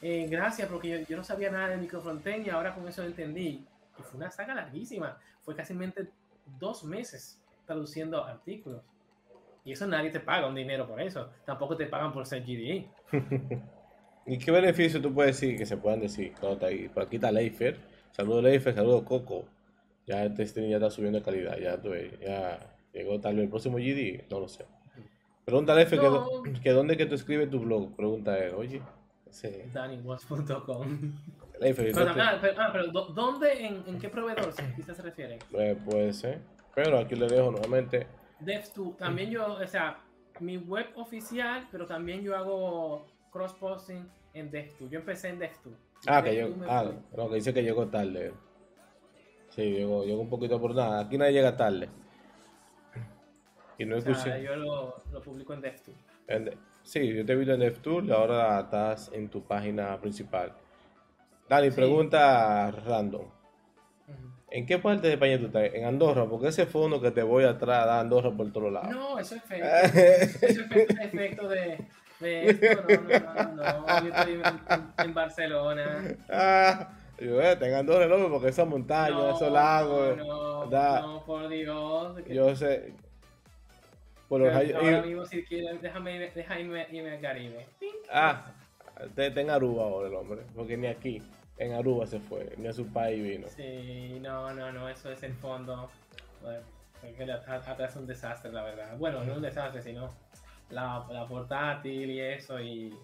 [0.00, 3.64] eh, gracias porque yo, no sabía nada de microfrontend y ahora con eso entendí.
[3.98, 5.18] Y fue una saga larguísima.
[5.42, 5.74] Fue casi
[6.58, 8.82] dos meses traduciendo artículos.
[9.64, 11.28] Y eso nadie te paga un dinero por eso.
[11.44, 12.88] Tampoco te pagan por ser GDE.
[14.26, 16.88] ¿Y qué beneficio tú puedes decir que se puedan decir cuando está ahí?
[16.88, 17.78] Por aquí está Leifer.
[18.12, 19.44] Saludos Leifer, saludos Coco.
[20.06, 21.58] Ya este stream ya está subiendo de calidad.
[21.58, 21.80] Ya,
[22.20, 24.64] ya Llegó tal vez el próximo GD, no lo sé.
[25.44, 25.98] Pregúntale F
[26.62, 27.94] que, dónde que tú escribes tu blog.
[27.96, 28.82] Pregunta él, oye.
[29.30, 29.48] Sí.
[29.72, 31.12] DannyWatch.com.
[31.60, 35.38] Pero, ah, pero, ah, pero ¿dónde, en, qué proveedor quizás se refiere?
[35.50, 36.38] Pues puede ser.
[36.74, 38.06] Pero aquí le dejo nuevamente.
[38.40, 38.96] Dev2.
[38.96, 39.98] También yo, o sea,
[40.38, 44.88] mi web oficial, pero también yo hago cross-posting en Dev2.
[44.88, 45.74] Yo empecé en Dev2.
[46.06, 46.64] Ah, que llegó.
[46.68, 48.32] Ah, no, que dice que llegó tarde.
[49.48, 51.00] Sí, llegó, llegó un poquito por nada.
[51.00, 51.88] Aquí nadie llega tarde.
[53.78, 55.94] Y no yo lo, publico en DevTool.
[56.88, 60.52] Sí, yo te he visto en DevTool y ahora estás en tu página principal.
[61.48, 63.26] Dani, pregunta random.
[64.50, 65.74] ¿En qué parte de España tú estás?
[65.74, 68.90] En Andorra, porque ese fondo que te voy atrás da Andorra por todos lados.
[68.90, 69.66] No, eso es efecto.
[70.46, 71.78] eso es efecto de,
[72.20, 72.84] de esto.
[72.88, 74.42] No, no, no, Yo estoy
[75.04, 76.16] en, Barcelona.
[76.30, 76.88] Ah,
[77.20, 80.16] yo, eh, en Andorra, no, porque esa montaña, esos lagos.
[80.16, 82.16] No, no, por Dios.
[82.26, 82.94] Yo sé.
[84.28, 87.66] Bueno, ahora mismo, si quieres, déjame, déjame irme al Caribe.
[88.10, 88.52] Ah,
[89.16, 91.22] está en Aruba ahora el hombre, porque ni aquí,
[91.56, 93.48] en Aruba se fue, ni a su país vino.
[93.48, 95.90] Sí, no, no, no, eso es el fondo.
[96.42, 96.60] Bueno,
[97.46, 98.98] atrás es un desastre, la verdad.
[98.98, 100.14] Bueno, no un desastre, sino
[100.70, 102.94] la, la portátil y eso y...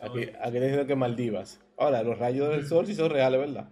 [0.00, 1.60] aquí, aquí diciendo que Maldivas.
[1.76, 3.68] Ahora, los rayos del sol sí son reales, ¿verdad?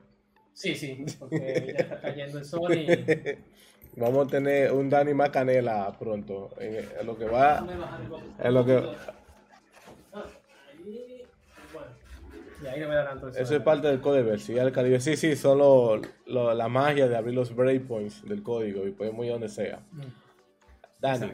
[0.52, 2.86] Sí, sí, porque ya está cayendo el sol y...
[3.96, 6.50] Vamos a tener un Dani más canela pronto.
[6.58, 7.64] En, lo que va.
[8.38, 8.82] En lo que.
[13.36, 17.54] Eso es parte del código Sí, el Sí, sí, son la magia de abrir los
[17.54, 19.80] breakpoints del código y podemos ir donde sea.
[19.92, 20.02] Mm.
[21.00, 21.32] Dani,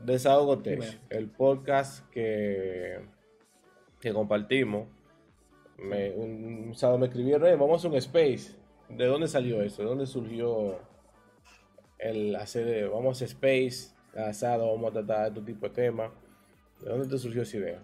[0.00, 3.00] Desahogo Tech, el podcast que,
[4.00, 4.88] que compartimos
[5.78, 8.56] Me, un sábado me escribieron, "Eh, vamos a un space.
[8.88, 9.82] ¿De dónde salió eso?
[9.82, 10.78] ¿De dónde surgió
[12.04, 16.10] el hacer, de- vamos a space, asado, vamos a tratar este tipo de temas?
[16.80, 17.80] ¿De dónde te surgió esa idea?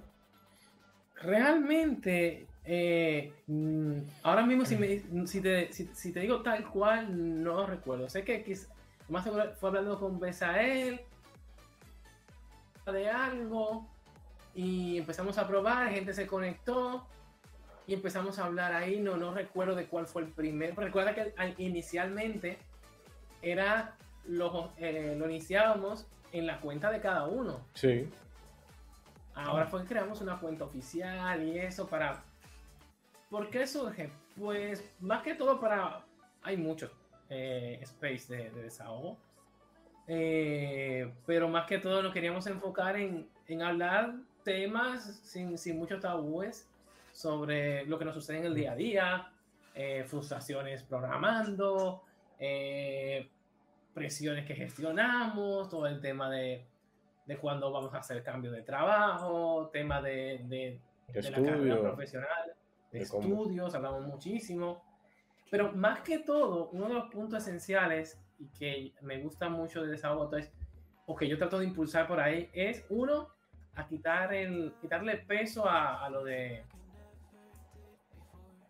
[1.22, 7.42] Realmente, eh, mm, ahora mismo si, me, si, te, si, si te digo tal cual,
[7.42, 8.08] no recuerdo.
[8.08, 8.68] Sé que quiz-
[9.08, 11.00] más seguro fue hablando con Besael
[12.86, 13.86] de algo
[14.54, 17.06] y empezamos a probar, gente se conectó
[17.86, 18.98] y empezamos a hablar ahí.
[19.00, 20.74] No, no recuerdo de cuál fue el primer.
[20.76, 22.58] Recuerda que al- inicialmente
[23.42, 27.60] era lo, eh, lo iniciábamos en la cuenta de cada uno.
[27.74, 28.08] Sí.
[29.34, 32.22] Ahora fue que creamos una cuenta oficial y eso para...
[33.30, 34.10] ¿Por qué surge?
[34.38, 36.04] Pues más que todo para...
[36.42, 36.90] Hay mucho
[37.28, 39.16] eh, space de, de desahogo.
[40.06, 46.00] Eh, pero más que todo nos queríamos enfocar en, en hablar temas sin, sin muchos
[46.00, 46.68] tabúes
[47.12, 49.32] sobre lo que nos sucede en el día a día,
[49.74, 52.02] eh, frustraciones programando,
[52.38, 53.28] eh,
[53.94, 56.66] presiones que gestionamos, todo el tema de,
[57.26, 61.80] de cuándo vamos a hacer cambio de trabajo, tema de, de, De de la carrera
[61.80, 62.52] profesional,
[62.92, 64.82] de, cómo- estudios, hablamos muchísimo.
[65.50, 69.90] Pero más que todo, uno de los puntos esenciales y que me gusta mucho de
[69.90, 70.52] Desahogo es,
[71.06, 73.28] o que yo trato de impulsar por ahí, es uno,
[73.74, 76.62] a quitar el, quitarle peso a, a lo de...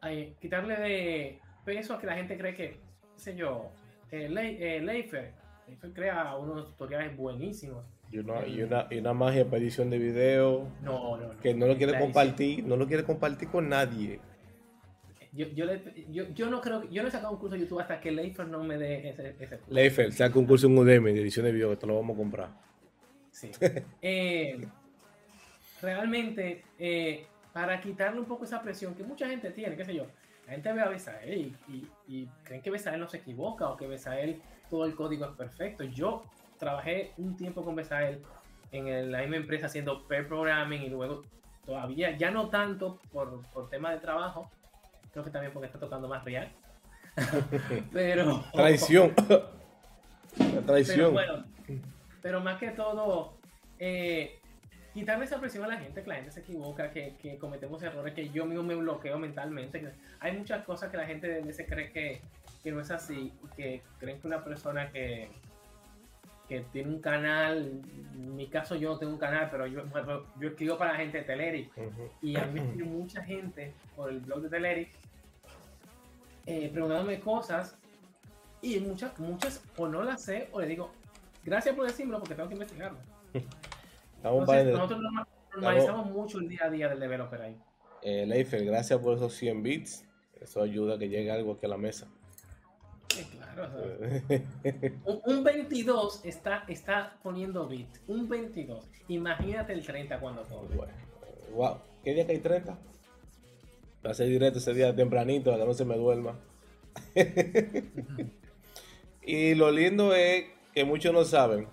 [0.00, 0.08] a
[0.40, 2.80] quitarle de peso a que la gente cree que, qué
[3.16, 3.70] sé yo,
[4.12, 4.28] eh,
[4.60, 5.32] eh, Leifer,
[5.68, 7.84] Leifer crea unos tutoriales buenísimos.
[8.12, 11.38] Y una, y una, y una magia para edición de video No, no, no.
[11.40, 14.20] que no lo quiere compartir, no lo quiere compartir con nadie.
[15.32, 17.78] Yo, yo, le- yo, yo no creo, yo no he sacado un curso de YouTube
[17.78, 19.72] hasta que Leifer no me dé ese, ese curso.
[19.72, 22.18] Leifer, saca un curso en Udemy de edición de video que te lo vamos a
[22.18, 22.48] comprar.
[23.30, 23.50] Sí.
[24.02, 24.60] Eh,
[25.82, 30.06] realmente, eh, para quitarle un poco esa presión que mucha gente tiene, qué sé yo,
[30.50, 33.76] la gente ve a Besael y, y- y creen que Besael no se equivoca o
[33.76, 35.84] que Besael todo el código es perfecto.
[35.84, 36.24] Yo
[36.58, 38.20] trabajé un tiempo con Besael
[38.72, 41.22] en el- la misma empresa haciendo pair programming y luego
[41.64, 44.50] todavía, ya no tanto por, por tema de trabajo,
[45.12, 46.50] creo que también porque está tocando más real.
[47.92, 49.14] Pero Traición.
[49.16, 49.26] La
[50.36, 51.12] pero traición.
[51.12, 51.44] bueno,
[52.22, 53.34] pero más que todo,
[53.78, 54.39] eh,
[54.92, 58.14] quitarle esa presión a la gente, que la gente se equivoca, que, que cometemos errores,
[58.14, 59.80] que yo mismo me bloqueo mentalmente.
[59.80, 62.20] que hay muchas cosas que la gente a veces cree que,
[62.62, 65.30] que no es así, que creen que una persona que,
[66.48, 67.80] que tiene un canal,
[68.14, 69.84] en mi caso yo no tengo un canal, pero yo,
[70.40, 72.10] escribo para la gente de Telerik, Ujú.
[72.22, 74.88] y a mí me escribe mucha gente por el blog de Telerik
[76.46, 77.76] eh, preguntándome cosas
[78.60, 80.90] y muchas, muchas o no las sé o le digo,
[81.44, 82.98] gracias por decírmelo porque tengo que investigarlo.
[84.20, 87.56] Estamos Entonces, nosotros norma- normalizamos mucho el día a día del developer ahí.
[88.02, 90.04] eh, Leifer, gracias por esos 100 bits.
[90.40, 92.06] Eso ayuda a que llegue algo aquí a la mesa.
[93.08, 93.70] Sí, claro.
[95.06, 97.88] un, un 22 está, está poniendo bit.
[98.08, 98.88] Un 22.
[99.08, 100.62] Imagínate el 30 cuando todo.
[100.68, 100.92] Bueno,
[101.54, 101.78] wow.
[102.04, 102.78] ¿Qué día que hay 30?
[104.06, 106.38] Va a ser directo ese día tempranito, que no se me duerma.
[109.22, 111.68] y lo lindo es que muchos no saben,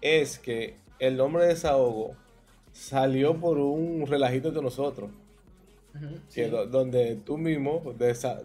[0.00, 2.12] es que el nombre de desahogo
[2.72, 5.10] salió por un relajito de nosotros,
[6.32, 6.50] que sí.
[6.50, 8.42] donde tú mismo desa-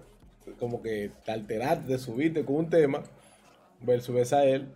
[0.60, 3.04] como que te alteraste, te subiste con un tema,
[3.82, 4.68] versus a él,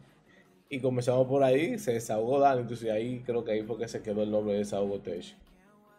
[0.69, 4.01] y comenzamos por ahí, se desahogó Dani, entonces ahí creo que ahí fue que se
[4.01, 5.35] quedó el nombre de desahogo Tech.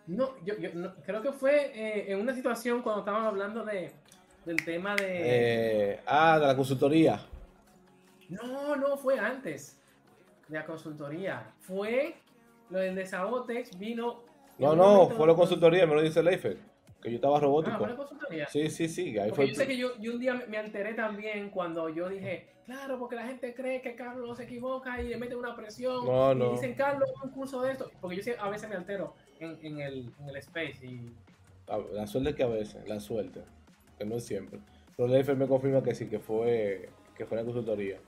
[0.06, 3.90] No, yo, yo no- creo que fue eh, en una situación cuando estábamos hablando de,
[4.44, 5.92] del tema de...
[5.94, 7.20] Eh, ah, de la consultoría.
[8.28, 9.78] No, no, fue antes
[10.48, 11.52] de la consultoría.
[11.60, 12.14] Fue
[12.70, 14.20] lo del desahogo tech, vino...
[14.58, 16.58] No, no, fue la consultoría, me lo dice Leifer,
[17.02, 17.78] que yo estaba Ah, robótico.
[17.78, 18.46] fue la consultoría.
[18.48, 19.48] Sí, sí, sí, ahí fue.
[19.48, 23.16] yo sé que yo, yo un día me, alteré también cuando yo dije, claro, porque
[23.16, 26.06] la gente cree que Carlos se equivoca y le mete una presión.
[26.06, 26.50] No, y no.
[26.52, 27.90] dicen, Carlos, un curso de esto.
[28.00, 31.12] Porque yo a veces me altero en, en el, en el space y
[31.66, 33.40] A- La suerte que a veces, la suerte,
[33.98, 34.60] que no es siempre.
[34.96, 37.98] Pero Leifer me confirma que sí, que fue, que fue la consultoría.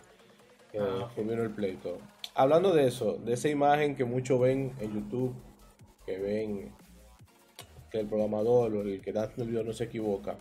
[0.70, 1.99] Que, Ah, que vino el pleito.
[2.38, 5.35] Hablando de eso, de esa imagen que muchos ven en YouTube,
[6.05, 6.70] que ven
[7.90, 10.37] que el programador o el que da el video no se equivoca.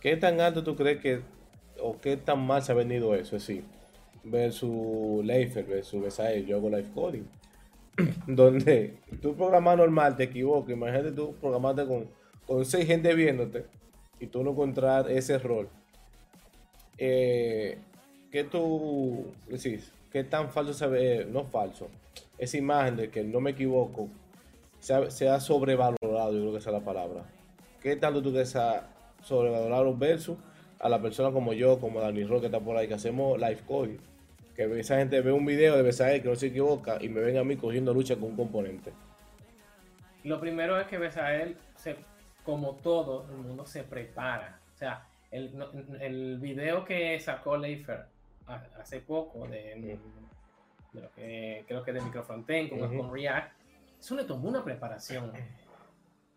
[0.00, 1.20] ¿Qué tan alto tú crees que,
[1.80, 3.34] o qué tan mal se ha venido eso?
[3.34, 3.64] Es decir,
[4.22, 7.24] versus Leifer, versus Besael, yo hago live coding.
[8.28, 10.70] Donde tú programas normal, te equivocas.
[10.70, 12.06] Imagínate tú programaste con,
[12.46, 13.66] con seis gente viéndote
[14.20, 15.68] y tú no encontrar ese error.
[16.98, 17.78] Eh,
[18.30, 19.92] ¿Qué tú decís?
[20.10, 21.26] ¿Qué tan falso se ve?
[21.30, 21.88] No falso.
[22.36, 24.08] Esa imagen de que no me equivoco
[24.80, 27.22] se ha, sobrevalorado, yo creo que esa es la palabra.
[27.80, 30.36] ¿qué tanto tú crees los versus
[30.80, 33.60] a la persona como yo, como Dani Rock que está por ahí, que hacemos live
[33.66, 33.98] code?
[34.56, 37.38] Que esa gente ve un video de Besael que no se equivoca y me ven
[37.38, 38.92] a mí cogiendo lucha con un componente.
[40.24, 41.96] Lo primero es que Besael, se,
[42.42, 44.60] como todo el mundo, se prepara.
[44.74, 45.50] O sea, el,
[46.00, 48.06] el video que sacó Leifer
[48.46, 49.98] hace poco de,
[50.92, 53.52] de lo que creo que de Microfrontend con, con React,
[53.98, 55.32] eso le tomó una preparación.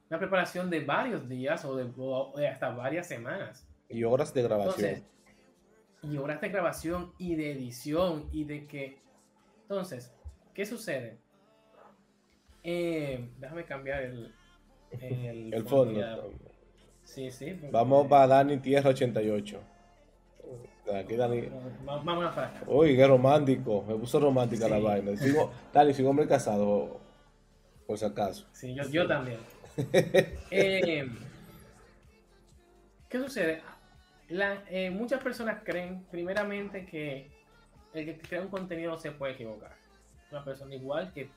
[0.09, 3.67] Una preparación de varios días o de, hasta varias semanas.
[3.89, 5.03] Y horas de grabación.
[6.03, 8.99] y horas de grabación y de edición y de que...
[9.63, 10.13] Entonces,
[10.53, 11.17] ¿qué sucede?
[12.63, 14.33] Eh, déjame cambiar el...
[15.01, 16.31] El, fondo.
[17.03, 17.59] Sí, sí.
[17.71, 19.59] Vamos para Dani Tierra 88.
[20.91, 21.49] Aquí Dani.
[21.85, 22.63] Vamos a acá.
[22.67, 23.83] Uy, qué romántico.
[23.87, 25.15] Me puso romántica la vaina.
[25.15, 26.99] Sigo, Dani, soy un hombre casado,
[27.87, 28.45] por si acaso.
[28.51, 29.39] Sí, yo, yo también.
[30.51, 31.09] eh,
[33.09, 33.61] ¿Qué sucede?
[34.29, 37.31] La, eh, muchas personas creen, primeramente, que
[37.93, 39.75] el que crea un contenido se puede equivocar.
[40.31, 41.29] Una persona igual que,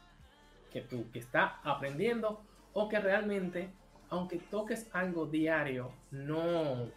[0.72, 2.40] que tú, que está aprendiendo
[2.72, 3.70] o que realmente,
[4.10, 6.90] aunque toques algo diario, no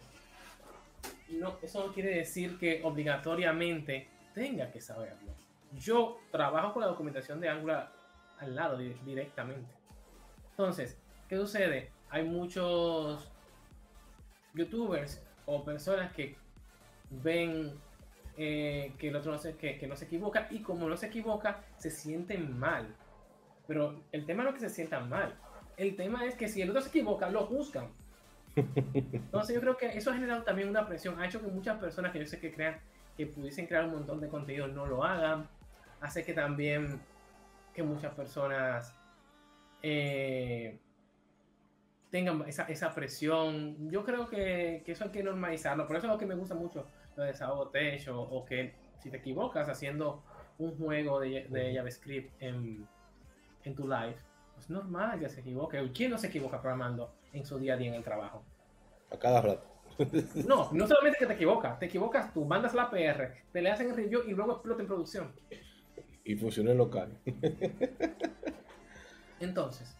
[1.32, 5.32] no, eso no quiere decir que obligatoriamente tenga que saberlo.
[5.78, 7.92] Yo trabajo con la documentación de Angular
[8.38, 9.70] al lado directamente.
[10.50, 11.90] Entonces, ¿qué sucede?
[12.08, 13.30] Hay muchos
[14.54, 16.36] youtubers o personas que
[17.10, 17.78] ven
[18.36, 21.62] eh, que el otro no se, que, no se equivoca y como no se equivoca,
[21.76, 22.94] se sienten mal.
[23.66, 25.38] Pero el tema no es que se sientan mal.
[25.76, 27.88] El tema es que si el otro se equivoca, lo juzgan.
[28.94, 32.12] Entonces yo creo que eso ha generado también una presión, ha hecho que muchas personas
[32.12, 32.78] que yo sé que crean
[33.16, 35.48] que pudiesen crear un montón de contenido no lo hagan,
[36.00, 37.00] hace que también
[37.74, 38.94] que muchas personas
[39.82, 40.78] eh,
[42.10, 43.90] tengan esa, esa, presión.
[43.90, 46.54] Yo creo que, que, eso hay que normalizarlo, por eso es lo que me gusta
[46.54, 46.86] mucho
[47.16, 50.22] lo de Sabotech o, o que si te equivocas haciendo
[50.58, 52.86] un juego de, de JavaScript en,
[53.64, 54.16] en tu live,
[54.58, 55.90] es normal que se equivoque.
[55.94, 58.44] ¿Quién no se equivoca programando en su día a día en el trabajo?
[59.10, 59.66] A cada rato.
[60.46, 63.90] no, no solamente que te equivocas, te equivocas tú, mandas la PR, te le hacen
[63.90, 65.32] el review y luego explota en producción.
[66.24, 67.18] Y funciona en local.
[69.40, 69.96] Entonces,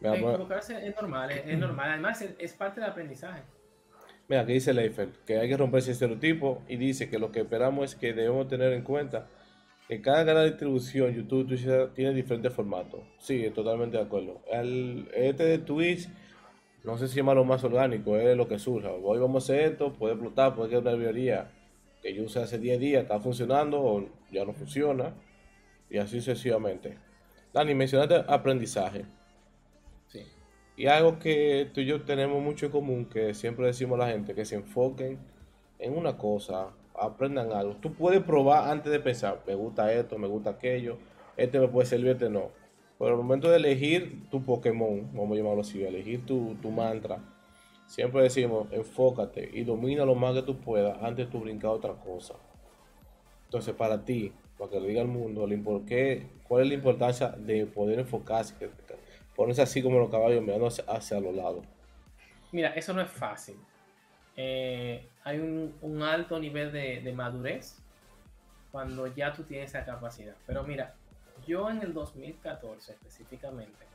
[0.00, 1.90] equivocarse es normal, es, normal.
[1.90, 3.42] Además, es, parte del aprendizaje.
[4.28, 7.40] Mira, aquí dice Leifert que hay que romper ese estereotipo y dice que lo que
[7.40, 9.26] esperamos es que debemos tener en cuenta
[9.92, 13.00] que cada canal de distribución, YouTube, Twitch, tiene diferentes formatos.
[13.18, 14.40] Sí, totalmente de acuerdo.
[14.50, 16.08] El, este de Twitch,
[16.82, 18.90] no sé si llamarlo más orgánico, es lo que surja.
[18.90, 21.50] Hoy vamos a hacer esto, puede explotar, puede quedar una librería
[22.00, 25.12] que yo usé hace 10 días, está funcionando o ya no funciona.
[25.90, 26.96] Y así sucesivamente.
[27.52, 29.04] Dani, mencionaste aprendizaje.
[30.08, 30.22] Sí.
[30.74, 34.10] Y algo que tú y yo tenemos mucho en común, que siempre decimos a la
[34.10, 35.18] gente, que se enfoquen
[35.78, 37.76] en una cosa, aprendan algo.
[37.76, 40.98] Tú puedes probar antes de pensar, me gusta esto, me gusta aquello,
[41.36, 42.50] este me puede servir, este no.
[42.98, 47.18] Pero al momento de elegir tu Pokémon, vamos a llamarlo así, elegir tu, mantra,
[47.86, 51.74] siempre decimos, enfócate y domina lo más que tú puedas antes de tu brincar a
[51.74, 52.34] otra cosa.
[53.46, 55.48] Entonces, para ti, para que lo diga el mundo,
[55.86, 58.54] ¿qué, ¿cuál es la importancia de poder enfocarse?
[59.34, 61.64] Ponerse así como los caballos mirando hacia los lados.
[62.52, 63.56] Mira, eso no es fácil.
[64.36, 67.78] Eh, hay un, alto nivel de, madurez
[68.70, 70.34] cuando ya tú tienes esa capacidad.
[70.46, 70.94] Pero mira,
[71.46, 73.86] yo en el 2014 específicamente,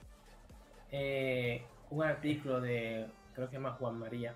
[0.91, 4.36] eh, un artículo de, creo que se llama Juan María,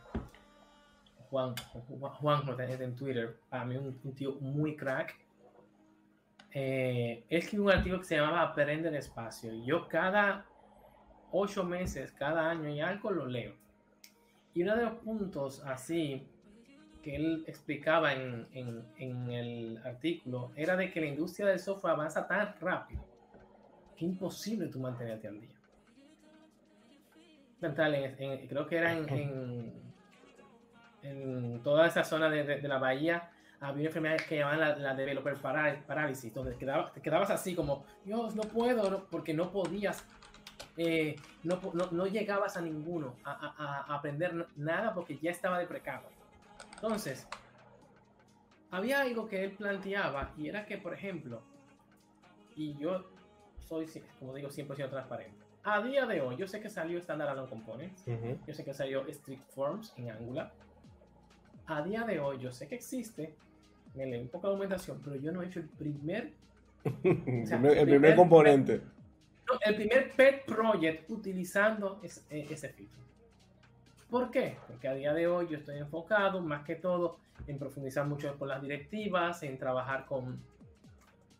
[1.29, 1.55] Juan,
[2.17, 5.15] Juan, Juan en Twitter, para mí un, tío muy crack.
[6.53, 9.53] Eh, escribió un artículo que se llamaba Aprende el espacio.
[9.63, 10.45] Yo cada
[11.31, 13.60] ocho meses, cada año y algo lo leo.
[14.53, 16.27] Y uno de los puntos así
[17.01, 18.47] que él explicaba en,
[18.97, 23.03] el artículo era de que la industria del software avanza tan rápido
[23.95, 25.55] que es imposible tú mantenerte al día.
[28.47, 29.73] creo que era en,
[31.03, 35.35] en, toda esa zona de, la bahía había una enfermedad que llamaban la, la developer
[35.37, 40.03] parálisis, donde te quedabas así como, Dios, no puedo, porque no podías
[40.77, 41.59] eh, no,
[41.91, 46.03] no, llegabas a ninguno a, aprender nada porque ya estaba de precado.
[46.75, 47.27] Entonces,
[48.69, 51.41] había algo que él planteaba y era que, por ejemplo,
[52.55, 53.05] y yo
[53.67, 53.87] soy,
[54.19, 55.37] como digo, 100% transparente.
[55.63, 58.03] A día de hoy, yo sé que salió Standard Alone Components,
[58.47, 60.51] yo sé que salió Strict Forms en Angular.
[61.67, 63.35] A día de hoy, yo sé que existe,
[63.93, 66.31] me leí un poco de documentación, pero yo no he hecho el primer.
[67.03, 68.81] el, primer, componente
[69.65, 73.01] el primer pet project utilizando eh, ese feature.
[74.09, 74.57] ¿Por qué?
[74.67, 77.17] Porque a día de hoy yo estoy enfocado más que todo
[77.47, 80.39] en profundizar mucho con las directivas, en trabajar con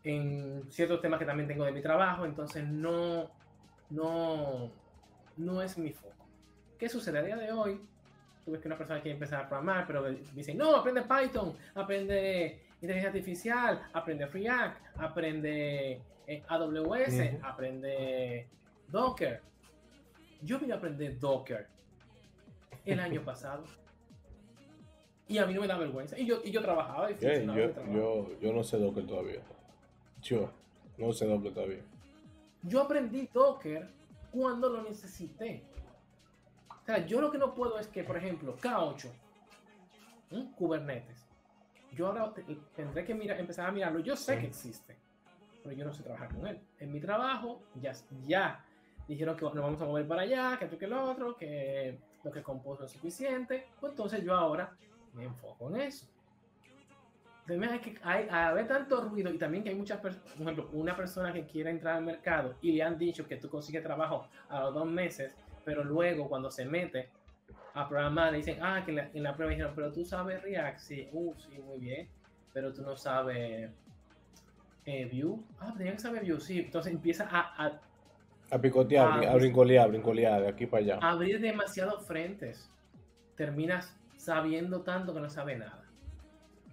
[0.04, 3.30] en ciertos temas que también tengo de mi trabajo, entonces no,
[3.90, 4.70] no,
[5.36, 6.26] no es mi foco.
[6.78, 7.80] ¿Qué sucede a día de hoy?
[8.44, 12.61] Tú ves que una persona quiere empezar a programar, pero dice, no, aprende Python, aprende
[12.82, 18.48] inteligencia artificial, aprende React, aprende eh, AWS, aprende
[18.88, 19.40] Docker.
[20.42, 21.68] Yo vine a aprender Docker
[22.84, 23.64] el año pasado.
[25.28, 26.18] Y a mí no me da vergüenza.
[26.18, 29.40] Y yo, y yo trabajaba y yo, yo, no sé Docker todavía.
[30.20, 30.50] Yo
[30.98, 31.82] no sé Docker todavía.
[32.64, 33.88] Yo aprendí Docker
[34.32, 35.62] cuando lo necesité.
[36.68, 39.08] O sea, yo lo que no puedo es que, por ejemplo, K8,
[40.56, 41.31] Kubernetes,
[41.94, 42.32] yo ahora
[42.74, 44.00] tendré que mirar, empezar a mirarlo.
[44.00, 44.96] Yo sé que existe,
[45.62, 46.60] pero yo no sé trabajar con él.
[46.78, 47.92] En mi trabajo ya,
[48.26, 48.64] ya
[49.08, 52.30] dijeron que nos vamos a mover para allá, que esto que lo otro, que lo
[52.30, 53.66] que compuso es suficiente.
[53.80, 54.74] Pues entonces yo ahora
[55.14, 56.06] me enfoco en eso.
[57.46, 60.96] Entonces, que hay, haber tanto ruido y también que hay muchas personas, por ejemplo, una
[60.96, 64.60] persona que quiere entrar al mercado y le han dicho que tú consigues trabajo a
[64.60, 65.34] los dos meses,
[65.64, 67.10] pero luego cuando se mete
[67.74, 71.34] a programar dicen, ah, que en la, prueba dijeron, pero tú sabes React, sí, uh,
[71.38, 72.08] sí, muy bien,
[72.52, 73.70] pero tú no sabes
[74.84, 77.80] eh, View, ah, tenía que saber View, sí, entonces empieza a, a
[78.52, 80.98] a picotear, a, brincolear, brincolear de aquí para allá.
[81.00, 82.70] Abrir demasiados frentes.
[83.34, 85.82] Terminas sabiendo tanto que no sabe nada.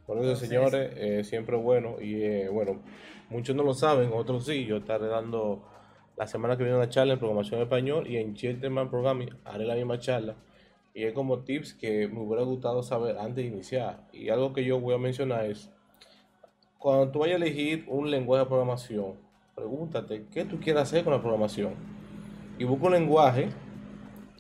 [0.06, 1.96] Por eso, señores, eh, siempre bueno.
[2.02, 2.82] Y eh, bueno,
[3.30, 4.66] muchos no lo saben, otros sí.
[4.66, 5.64] Yo estaré dando
[6.18, 9.76] la semana que viene una charla en programación español y en Gentleman Programming haré la
[9.76, 10.36] misma charla.
[10.94, 14.08] Y es como tips que me hubiera gustado saber antes de iniciar.
[14.12, 15.70] Y algo que yo voy a mencionar es,
[16.78, 19.14] cuando tú vayas a elegir un lenguaje de programación,
[19.56, 21.74] pregúntate qué tú quieres hacer con la programación
[22.58, 23.50] y busca un lenguaje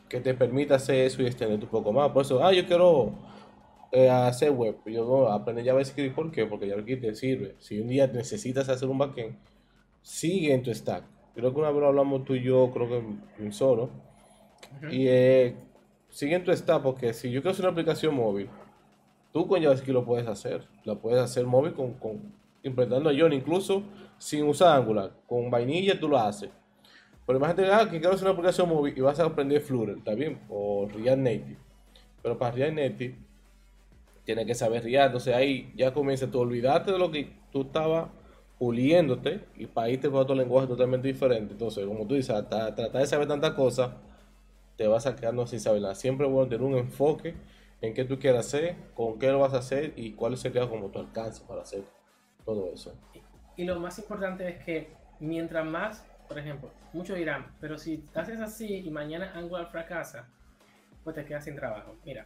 [0.09, 2.09] que te permita hacer eso y extender un poco más.
[2.11, 3.13] Por eso, ah, yo quiero
[3.91, 4.77] eh, hacer web.
[4.85, 6.45] Yo no, aprender JavaScript, ¿por qué?
[6.45, 7.55] Porque JavaScript te sirve.
[7.59, 9.37] Si un día necesitas hacer un backend,
[10.01, 11.03] sigue en tu stack.
[11.33, 13.89] Creo que una vez hablamos tú y yo, creo que en solo.
[14.91, 15.55] Y eh,
[16.09, 18.49] sigue en tu stack porque si yo quiero hacer una aplicación móvil,
[19.31, 20.67] tú con JavaScript lo puedes hacer.
[20.83, 22.33] La puedes hacer móvil con, con
[22.63, 23.83] implementando a John, incluso
[24.17, 25.11] sin usar Angular.
[25.27, 26.49] Con vainilla tú lo haces.
[27.25, 30.15] Pero imagínate ah, que quiero hacer una aplicación móvil y vas a aprender Flutter, ¿está
[30.15, 30.39] bien?
[30.49, 31.57] O React Native.
[32.23, 33.15] Pero para React Native
[34.25, 35.05] tienes que saber React.
[35.07, 38.09] Entonces ahí ya comienza, tú olvidarte de lo que tú estabas
[38.57, 41.53] puliéndote y para irte para otro lenguaje totalmente diferente.
[41.53, 43.91] Entonces, como tú dices, tratar de saber tantas cosas,
[44.79, 45.93] te vas a quedar sin saber nada.
[45.93, 47.35] Siempre es bueno tener un enfoque
[47.81, 50.87] en qué tú quieres hacer, con qué lo vas a hacer y cuál sería como
[50.87, 51.83] tu alcance para hacer
[52.45, 52.97] todo eso.
[53.57, 58.39] Y lo más importante es que mientras más, por ejemplo, muchos dirán, pero si haces
[58.39, 60.29] así y mañana Angular fracasa,
[61.03, 61.97] pues te quedas sin trabajo.
[62.05, 62.25] Mira,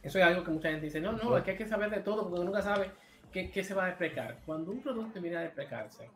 [0.00, 2.02] eso es algo que mucha gente dice, no, no, es que hay que saber de
[2.02, 2.92] todo porque nunca sabe
[3.32, 4.38] qué, qué se va a desprecar.
[4.46, 6.08] Cuando un producto viene a desprecarse,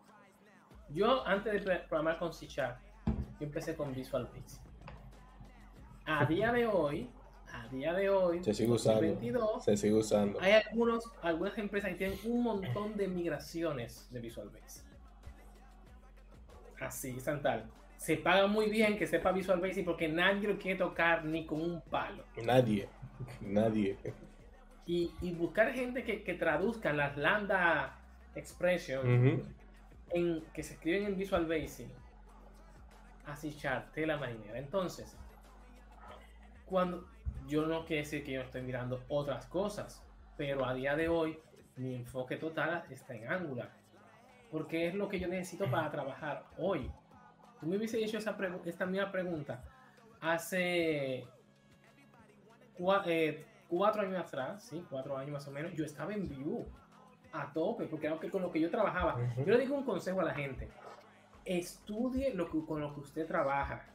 [0.91, 2.65] yo antes de programar con C yo
[3.41, 4.72] empecé con Visual Basic.
[6.05, 7.09] A día de hoy,
[7.53, 9.61] a día de hoy, se sigue usando.
[9.61, 10.41] se sigue usando.
[10.41, 14.85] Hay algunos, algunas empresas que tienen un montón de migraciones de Visual Basic.
[16.81, 17.71] Así, Santal.
[17.97, 21.61] Se paga muy bien que sepa Visual Basic porque nadie lo quiere tocar ni con
[21.61, 22.25] un palo.
[22.43, 22.89] Nadie,
[23.41, 23.97] nadie.
[24.85, 27.97] Y, buscar gente que, que, traduzca las lambda
[28.35, 29.45] expression
[30.11, 31.87] en, que se escriben en Visual Basic.
[33.27, 34.59] Así, chat, la marinera.
[34.59, 35.17] Entonces,
[36.73, 37.05] cuando
[37.47, 40.03] yo no quiero decir que yo estoy mirando otras cosas,
[40.39, 41.39] pero a día de hoy
[41.77, 43.71] mi enfoque total está en Angular,
[44.51, 46.91] porque es lo que yo necesito para trabajar hoy.
[47.61, 49.63] Tú me hubiese hecho esa esta misma pregunta
[50.23, 51.27] hace eh,
[53.69, 56.65] cuatro años atrás, sí, cuatro años más o menos, yo estaba en Vue
[57.33, 59.21] a tope, porque era con lo que yo trabajaba.
[59.37, 60.71] Yo le digo un consejo a la gente,
[61.45, 63.92] estudie lo que, con lo que usted trabaja.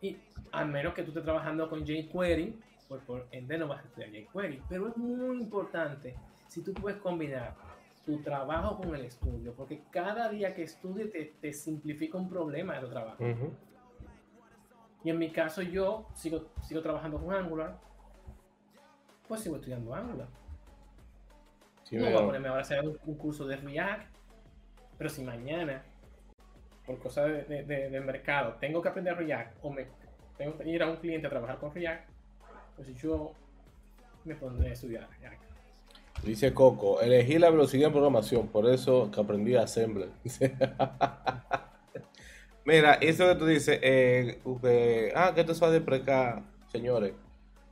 [0.00, 0.16] Y
[0.52, 4.10] a menos que tú estés trabajando con jQuery, pues por ende no vas a estudiar
[4.10, 4.62] jQuery.
[4.68, 6.16] Pero es muy importante
[6.48, 7.54] si tú puedes combinar
[8.04, 12.80] tu trabajo con el estudio, porque cada día que estudies te, simplifica un problema de
[12.80, 13.24] tu trabajo.
[15.04, 17.78] Y en mi caso yo sigo, sigo trabajando con Angular,
[19.28, 20.28] pues sigo estudiando Angular.
[21.92, 24.14] no voy a ponerme ahora a hacer un, curso de React,
[24.98, 25.84] pero si mañana,
[26.90, 29.86] por cosas de, de, mercado, tengo que aprender React o me
[30.36, 32.08] tengo que ir a un cliente a trabajar con React,
[32.76, 33.32] pues yo
[34.24, 35.40] me pondré a estudiar React.
[36.24, 40.08] Dice Coco, elegí la velocidad en programación, por eso que aprendí a Assembler.
[42.64, 44.40] Mira, eso que tú dices, eh,
[45.14, 46.42] ah, que esto se va a deprecar.
[46.72, 47.12] señores,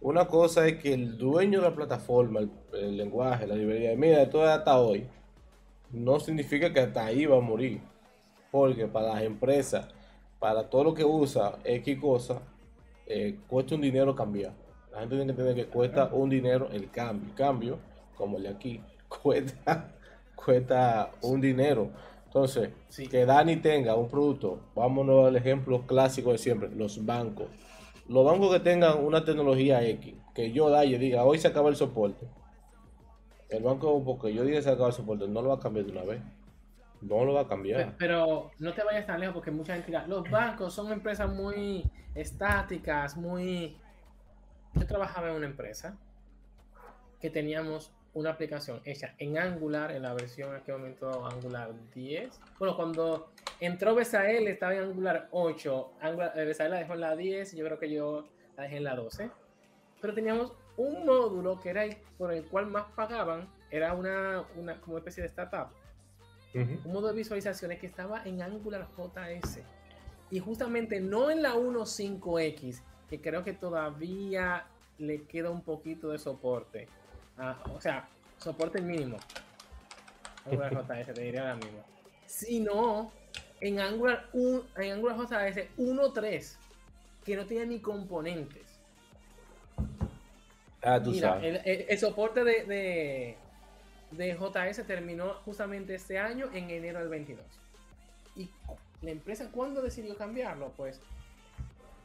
[0.01, 2.41] una cosa es que el dueño de la plataforma,
[2.73, 5.09] el, lenguaje, la librería, mira, es hasta hoy,
[5.91, 7.81] no significa que hasta ahí va a morir.
[8.59, 9.87] Porque para las empresas,
[10.41, 12.43] para todo lo que usa X cosa,
[13.07, 14.53] eh, cuesta un dinero cambiar.
[14.91, 17.29] La gente tiene que entender que cuesta un dinero el cambio.
[17.29, 17.79] El cambio,
[18.17, 18.81] como el de aquí,
[19.23, 19.95] cuesta,
[20.35, 21.91] cuesta un dinero.
[22.27, 22.71] Entonces,
[23.11, 27.47] que Dani tenga un producto, vámonos al ejemplo clásico de siempre, los bancos.
[28.09, 31.69] Los bancos que tengan una tecnología X, que yo da y diga, hoy se acaba
[31.69, 32.27] el soporte.
[33.51, 35.93] El banco, porque yo diga se acaba el soporte, no lo va a cambiar de
[35.93, 36.21] una vez.
[37.01, 37.95] No lo va a cambiar.
[37.99, 41.91] Pero, no te vayas tan lejos porque mucha gente dirá, los bancos son empresas muy
[42.15, 43.77] estáticas, muy...
[44.75, 45.97] Yo trabajaba en una empresa
[47.21, 52.41] que teníamos una aplicación hecha en Angular, en la versión en aquel momento Angular 10.
[52.59, 57.17] Bueno, cuando entró Besael estaba en Angular 8, Angular, eh, Besael la dejó en la
[57.17, 59.31] 10 y yo creo que yo la dejé en la 12.
[60.01, 64.81] Pero teníamos un módulo que era el, por el cual más pagaban, era una, una
[64.81, 65.69] como especie de startup.
[66.55, 69.61] Un módulo de visualizaciones que estaba en Angular JS.
[70.31, 74.67] Y justamente no en la 1.5X, que creo que todavía
[74.99, 76.89] le queda un poquito de soporte
[77.39, 79.17] Ah, o sea, soporte mínimo.
[80.45, 81.85] Angular JS, te diría ahora mismo.
[82.27, 83.13] Si no,
[83.61, 86.57] en Angular, en Angular JS 1.3,
[87.25, 88.81] que no tiene ni componentes.
[90.83, 91.63] Ah, tú Mira, sabes.
[91.65, 93.37] El, soporte de, de,
[94.11, 97.45] de, JS terminó justamente este año, en enero del 22.
[98.37, 98.51] ¿Y
[99.03, 100.73] la empresa cuándo decidió cambiarlo?
[100.77, 101.01] Pues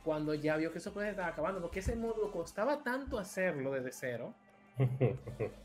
[0.03, 3.91] cuando ya vio que eso soporte estaba acabando, porque ese módulo costaba tanto hacerlo desde
[3.91, 4.33] cero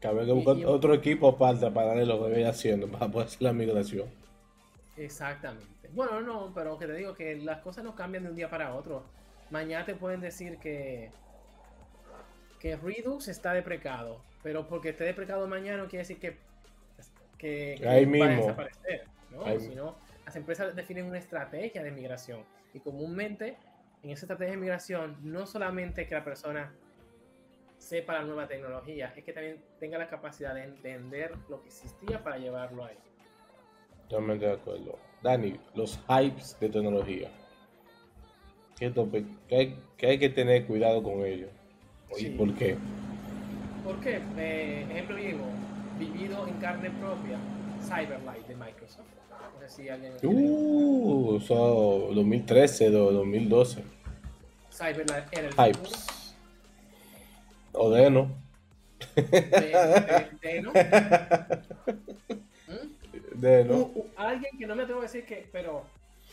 [0.00, 3.42] Cabe que buscar otro equipo aparte para darle lo que voy haciendo, para poder hacer
[3.42, 4.06] la migración.
[4.96, 5.88] Exactamente.
[5.92, 8.74] Bueno, no, pero que te digo que las cosas no cambian de un día para
[8.74, 9.02] otro.
[9.50, 11.10] Mañana te pueden decir que,
[12.58, 16.36] que Redux está deprecado, pero porque esté deprecado mañana no quiere decir que,
[17.38, 18.26] que, Ahí mismo.
[18.26, 19.04] va a desaparecer.
[19.30, 19.60] ¿no?
[19.60, 22.44] Sino, las empresas definen una estrategia de migración
[22.74, 23.56] y comúnmente
[24.02, 26.72] en esa estrategia de migración no solamente que la persona
[27.78, 32.22] sepa la nueva tecnología, es que también tenga la capacidad de entender lo que existía
[32.22, 32.96] para llevarlo ahí.
[34.08, 34.98] Totalmente de acuerdo.
[35.22, 37.30] Dani, los hypes de tecnología.
[38.78, 38.92] ¿Qué,
[39.48, 41.50] que, hay, que tener cuidado con ellos.
[42.16, 42.76] ¿Y por qué?
[43.84, 44.20] ¿Por qué?
[44.36, 45.46] Eh, ejemplo vivo,
[45.98, 47.38] vivido en carne propia,
[47.82, 49.06] Cyberlight de Microsoft.
[49.30, 50.14] No sé si alguien...
[50.22, 53.84] Uh, eso 2013 o 2012.
[54.72, 56.34] Cyberlight era el Hypes.
[57.72, 58.30] O Deno.
[59.14, 60.72] De, Deno.
[63.34, 63.92] Deno.
[64.16, 65.84] alguien que no me atrevo a decir que, pero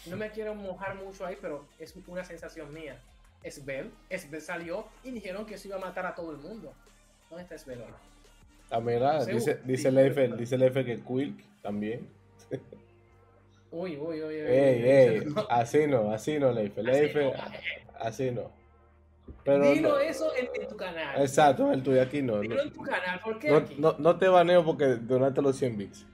[0.07, 2.99] no me quiero mojar mucho ahí, pero es una sensación mía.
[3.43, 6.73] Esbel, Esbel salió y dijeron que se iba a matar a todo el mundo.
[7.29, 7.97] ¿Dónde está Esbel ahora?
[8.71, 12.09] Ah, mira, dice, dice, el F, dice el F que Quick también.
[13.71, 14.47] Uy, uy, uy, uy.
[14.47, 16.81] Ey, ey, así no, así no, Leife.
[16.81, 17.33] Leife,
[17.99, 18.49] así no.
[19.43, 21.21] Pero Dilo eso en, tu canal.
[21.21, 22.39] Exacto, el tuyo aquí no.
[22.39, 23.49] Dilo en tu canal, ¿por qué?
[23.49, 23.75] No, aquí?
[23.77, 26.05] no, no, te baneo porque donaste los 100 bits.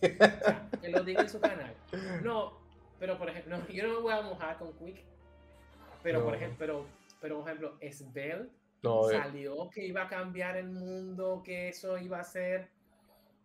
[0.00, 1.72] que lo diga en su canal.
[2.24, 2.52] No,
[2.98, 5.02] pero por ejemplo, yo no me voy a mojar con Quick.
[6.02, 6.86] Pero por ejemplo, pero,
[7.20, 8.50] pero por ejemplo, Svel
[8.82, 9.18] no, eh.
[9.18, 12.70] salió que iba a cambiar el mundo, que eso iba a ser.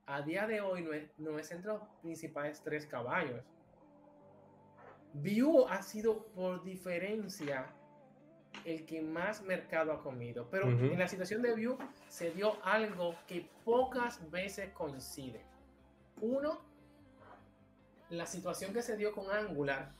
[0.07, 3.43] A día de hoy no es, no es entre los principales tres caballos.
[5.13, 7.73] View ha sido por diferencia
[8.63, 10.47] el que más mercado ha comido.
[10.49, 11.77] Pero en la situación de Vue
[12.07, 15.41] se dio algo que pocas veces coincide.
[16.21, 16.61] Uno,
[18.09, 19.91] la situación que se dio con Angular,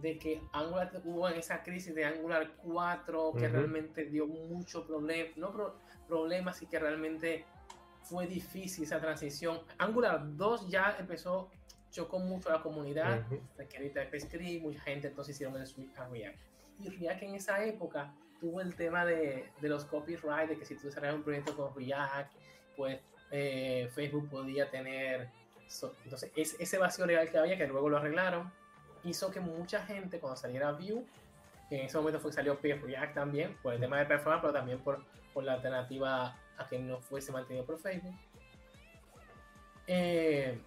[0.00, 5.30] de que Angular hubo en esa crisis de Angular 4, que realmente dio mucho problema,
[5.36, 5.74] no
[6.08, 7.44] problemas y que realmente
[8.02, 9.60] fue difícil esa transición.
[9.78, 11.50] Angular 2 ya empezó,
[11.90, 14.60] chocó mucho a la comunidad, uh -huh.
[14.62, 16.50] mucha gente entonces hicieron el switch a React
[16.82, 20.74] y React en esa época tuvo el tema de, de los copyright, de que si
[20.76, 22.32] tú desarrollas un proyecto con React,
[22.76, 22.98] pues
[23.30, 25.28] eh, Facebook podía tener...
[26.04, 28.50] entonces, ese vacío legal que había, que luego lo arreglaron,
[29.04, 31.04] hizo que mucha gente cuando saliera Vue,
[31.68, 34.52] que en ese momento fue que salió React también, por el tema de performance, pero
[34.52, 38.14] también por, por la alternativa a que no fuese mantenido por Facebook,
[39.86, 40.60] eh,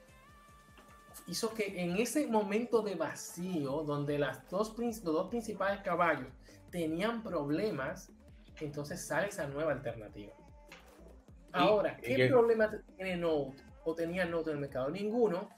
[1.27, 6.27] hizo que en ese momento de vacío, donde las dos, los dos principales caballos
[6.71, 8.11] tenían problemas,
[8.59, 10.34] entonces sale esa nueva alternativa.
[11.51, 13.53] Ahora, ¿qué problema tiene Node
[13.86, 14.89] o tenía Node en el mercado?
[14.89, 15.49] Ninguno.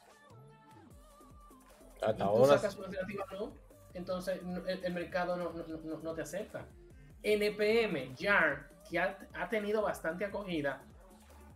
[2.06, 2.58] Hasta ahora.
[2.58, 4.42] Sacas una alternativa Node entonces
[4.84, 6.66] el, mercado no, te acepta.
[7.24, 10.84] NPM, YAR, que ha, tenido bastante acogida,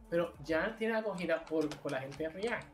[0.10, 2.68] pero YAR tiene acogida por, la gente de React.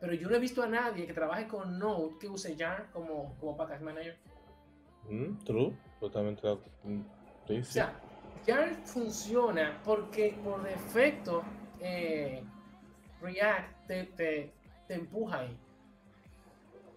[0.00, 3.36] Pero yo no he visto a nadie que trabaje con Node que use YAR como,
[3.38, 4.18] como package manager.
[5.08, 6.42] Mm, true, totalmente.
[6.82, 7.02] Mm,
[7.48, 7.94] o sea,
[8.44, 11.44] YAR funciona porque por defecto
[11.78, 12.42] eh,
[13.22, 14.52] React te, te,
[14.88, 15.56] te empuja ahí.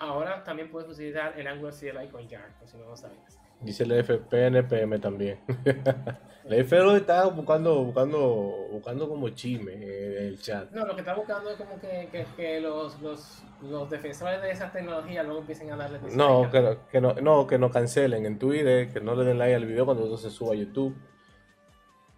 [0.03, 3.39] Ahora también puedes utilizar el Angular CLI con Jar, por si no lo sabías.
[3.61, 5.39] Dice el FPNPM también.
[6.43, 10.69] la FPNPM está buscando, buscando, buscando como chisme en el chat.
[10.71, 14.69] No, lo que está buscando es como que, que, los, los, los, defensores de esa
[14.71, 18.91] tecnología luego empiecen a darle No, que, que no, no, que no cancelen en Twitter,
[18.91, 20.93] que no le den like al video cuando se suba a YouTube.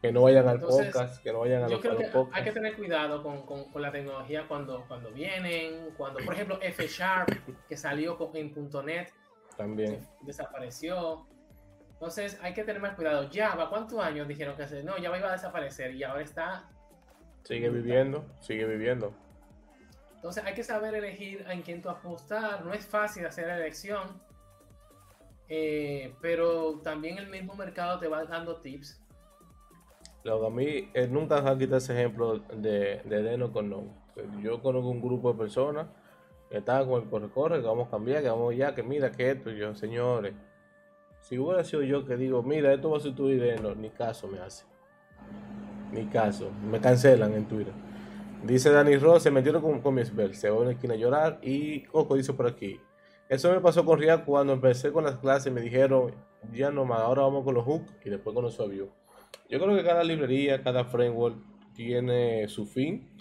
[0.02, 2.76] Que no vayan al podcast, que no vayan a yo creo que Hay que tener
[2.76, 7.30] cuidado con, con, la tecnología cuando, cuando vienen, cuando, por ejemplo, F Sharp,
[7.68, 8.54] que salió en
[8.86, 9.12] .NET,
[9.58, 11.26] también desapareció.
[11.94, 13.30] Entonces hay que tener más cuidado.
[13.34, 16.70] Java, ¿cuántos años dijeron que se, no, Java iba a desaparecer y ahora está...
[17.44, 19.14] Sigue viviendo, sigue viviendo.
[20.16, 22.66] Entonces hay que saber elegir en quién tú apostar.
[22.66, 24.20] No es fácil hacer la elección,
[25.48, 29.05] eh, pero también el mismo mercado te va dando tips
[30.26, 33.70] lo que a mí eh, nunca se ha quitado ese ejemplo de, de Deno con
[33.70, 33.84] No.
[34.42, 35.88] Yo conozco un grupo de personas
[36.50, 39.32] que estaban con el corre-corre, que vamos a cambiar, que vamos ya, que mira que
[39.32, 39.52] esto.
[39.52, 40.34] Y yo, señores,
[41.22, 43.92] si hubiera sido yo que digo, mira, esto va a ser tu idea, no, ni
[43.92, 44.66] caso me hace.
[45.92, 46.50] Ni caso.
[46.72, 47.74] Me cancelan en Twitter.
[48.44, 50.98] Dice Dani Ross, se metieron con, con mi spell, se va a una esquina a
[50.98, 51.40] llorar.
[51.44, 52.80] Y Coco dice por aquí.
[53.30, 55.54] Eso me pasó con Ria cuando empecé con las clases.
[55.54, 56.16] Me dijeron,
[56.52, 58.90] ya no más, ahora vamos con los hooks y después con los avión.
[59.48, 61.38] Yo creo que cada librería, cada framework
[61.74, 63.12] tiene su fin.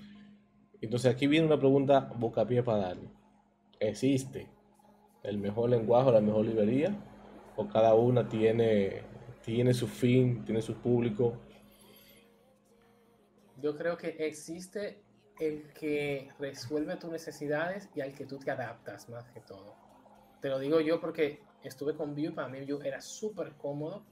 [0.80, 2.10] Entonces aquí viene una pregunta
[2.48, 3.10] pie para darle.
[3.78, 4.48] ¿Existe
[5.22, 6.96] el mejor lenguaje o la mejor librería?
[7.56, 9.02] ¿O cada una tiene,
[9.42, 11.36] tiene su fin, tiene su público?
[13.60, 15.02] Yo creo que existe
[15.38, 19.74] el que resuelve tus necesidades y al que tú te adaptas más que todo.
[20.40, 24.04] Te lo digo yo porque estuve con Vue, para mí Vue era súper cómodo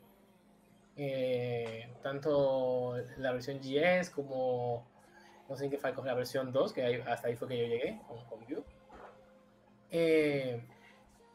[0.97, 4.87] eh, tanto la versión GS como
[5.49, 8.01] no sé en qué fue la versión 2, que hasta ahí fue que yo llegué
[8.09, 8.65] con, con Vue.
[9.91, 10.65] Eh,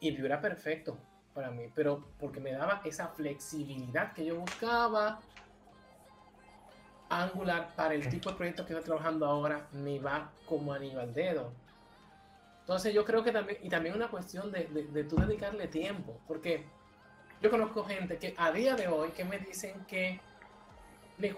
[0.00, 0.98] y Vue era perfecto
[1.34, 5.20] para mí, pero porque me daba esa flexibilidad que yo buscaba.
[7.10, 11.14] Angular para el tipo de proyecto que estoy trabajando ahora me va como anillo al
[11.14, 11.52] dedo.
[12.60, 16.20] Entonces yo creo que también, y también una cuestión de, de, de tú dedicarle tiempo,
[16.26, 16.66] porque
[17.40, 20.20] yo conozco gente que a día de hoy que me dicen que
[21.18, 21.34] le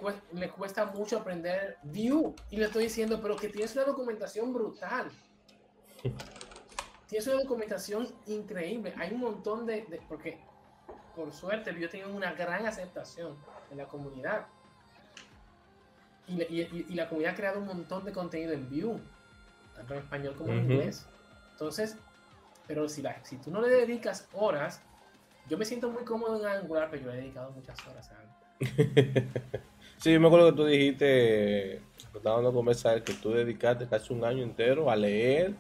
[0.51, 2.35] cuesta, mucho aprender Vue.
[2.51, 5.11] Y le estoy diciendo, pero que tienes una documentación brutal.
[7.09, 8.95] tienes una documentación increíble.
[8.99, 10.39] Hay un montón de, porque
[11.17, 13.37] por suerte Vue tiene una gran aceptación
[13.71, 14.47] en la comunidad.
[16.29, 19.01] Y, la comunidad ha creado un montón de contenido en Vue,
[19.75, 21.07] tanto en español como en inglés.
[21.53, 21.97] Entonces,
[22.67, 24.81] pero si, la, si tú no le dedicas horas,
[25.51, 29.27] yo me siento muy cómodo en Angular, pero yo he dedicado muchas horas a Angular.
[29.99, 31.83] sí, yo me acuerdo que tú dijiste,
[32.13, 35.55] tratando de conversar, que tú dedicaste casi un año entero a leer,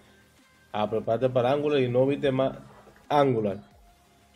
[0.70, 2.56] a prepararte para Angular y no viste más
[3.08, 3.58] Angular.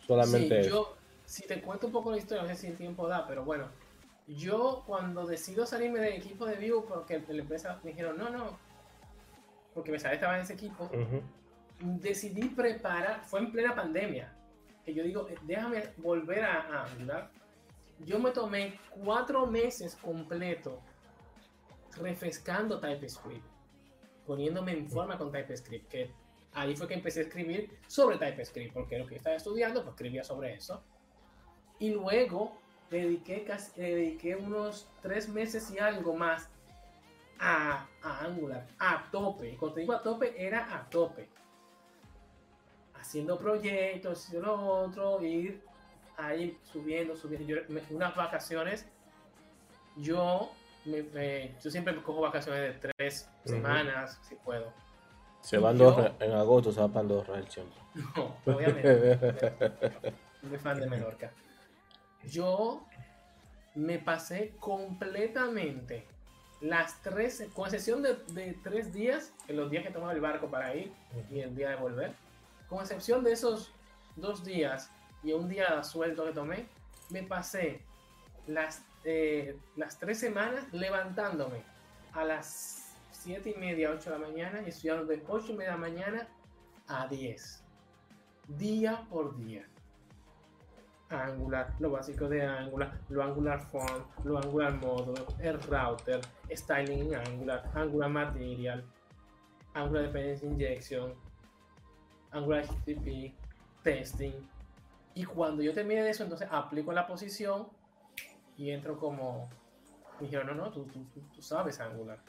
[0.05, 3.07] Solamente sí, yo, si te cuento un poco la historia, no sé si el tiempo
[3.07, 3.69] da, pero bueno,
[4.27, 8.59] yo cuando decido salirme del equipo de Vue, porque la empresa me dijeron, no, no,
[9.73, 10.89] porque me sabía estaba en ese equipo,
[11.79, 14.35] decidí preparar, fue en plena pandemia,
[14.85, 17.29] que yo digo, eh, déjame volver a, Angular.
[18.05, 20.79] Yo me tomé cuatro meses completo
[21.97, 23.45] refrescando TypeScript,
[24.27, 26.11] poniéndome en forma con TypeScript, que
[26.53, 30.23] ahí fue que empecé a escribir sobre TypeScript, porque lo que estaba estudiando, pues escribía
[30.23, 30.83] sobre eso.
[31.79, 32.57] Y luego
[32.91, 36.49] dediqué, casi, dediqué unos tres meses y algo más
[37.39, 39.55] a, a Angular, a tope.
[39.57, 41.29] Cuando digo a tope, era a tope
[43.05, 45.61] haciendo proyectos y lo otro, ir
[46.17, 47.47] ahí subiendo, subiendo.
[47.47, 47.57] Yo,
[47.91, 48.87] unas vacaciones,
[49.97, 50.51] yo,
[50.85, 54.73] me, yo siempre me cojo vacaciones de tres semanas, si puedo.
[55.41, 57.75] Se van dos en agosto, se va para Andorra el tiempo.
[57.95, 60.13] No, obviamente.
[60.41, 61.31] Muy fan de Menorca.
[62.25, 62.85] Yo
[63.73, 66.05] me pasé completamente
[66.59, 70.47] las tres, con excepción de, de, tres días, en los días que tomaba el barco
[70.47, 70.91] para ir
[71.31, 72.13] y el día de volver,
[72.75, 73.71] con excepción de esos
[74.17, 74.91] dos días
[75.23, 76.65] y un día suelto que tomé,
[77.09, 77.81] me pasé
[78.47, 81.63] las, eh, las tres semanas levantándome
[82.11, 85.71] a las siete y media, 8 de la mañana y estudiando de 8 y media
[85.71, 86.27] de la mañana
[86.87, 87.63] a 10.
[88.49, 89.65] día por día.
[91.09, 96.19] Angular, lo básico de Angular, lo Angular Font, lo Angular Módulo, el router,
[96.51, 98.83] styling en Angular, Angular Material,
[99.73, 101.13] Angular Dependency Injection,
[102.35, 103.33] Angular HTTP,
[103.83, 104.33] testing.
[105.13, 107.67] Y cuando yo termine de eso, entonces aplico la posición
[108.57, 109.49] y entro como.
[110.19, 112.19] Me dijeron, no, no, tú, tú, tú sabes Angular.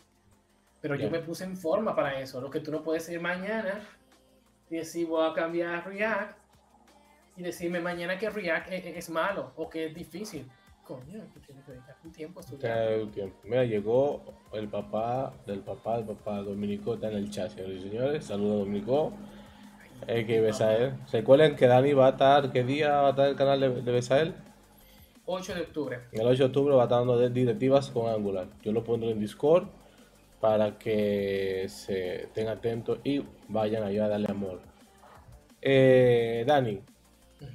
[0.80, 2.40] Pero yo me puse en forma para eso.
[2.40, 3.80] Lo que tú no puedes ir mañana
[4.70, 6.38] y decir, voy a cambiar a React
[7.36, 10.48] y decirme mañana que React es, malo o que es difícil.
[10.84, 13.32] Coño, tú tienes que dedicar un tiempo a estudiar.
[13.42, 17.88] Mira, llegó el papá del papá del papá, Dominico, está en el chat, señores y
[17.88, 18.24] señores.
[18.24, 19.12] Saludos, Dominico.
[20.06, 20.94] Que Besael.
[21.06, 23.82] ¿Se acuerdan que Dani va a estar, qué día va a estar el canal de,
[23.82, 24.34] de Besael?
[25.26, 26.00] 8 de octubre.
[26.12, 28.46] El 8 de octubre va a estar dando directivas con Angular.
[28.62, 29.66] Yo lo pondré en Discord
[30.40, 34.60] para que se estén atentos y vayan allá a darle amor.
[35.60, 36.80] Eh, Dani,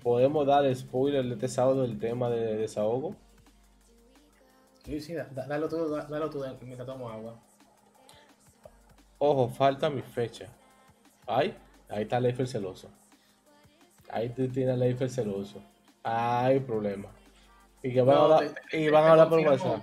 [0.03, 3.15] ¿podemos dar spoiler de este sábado del tema de desahogo?
[4.83, 7.39] Sí, sí, dalo tú, dalo tú mientras tomo agua.
[9.19, 10.47] Ojo, falta mi fecha.
[11.27, 11.55] Ay,
[11.91, 12.89] ahí está Leifer celoso.
[14.09, 15.61] Ahí tiene Leifer celoso.
[16.03, 17.09] Hay problema.
[17.83, 19.81] Y que van, a, hablar, y van a hablar por WhatsApp.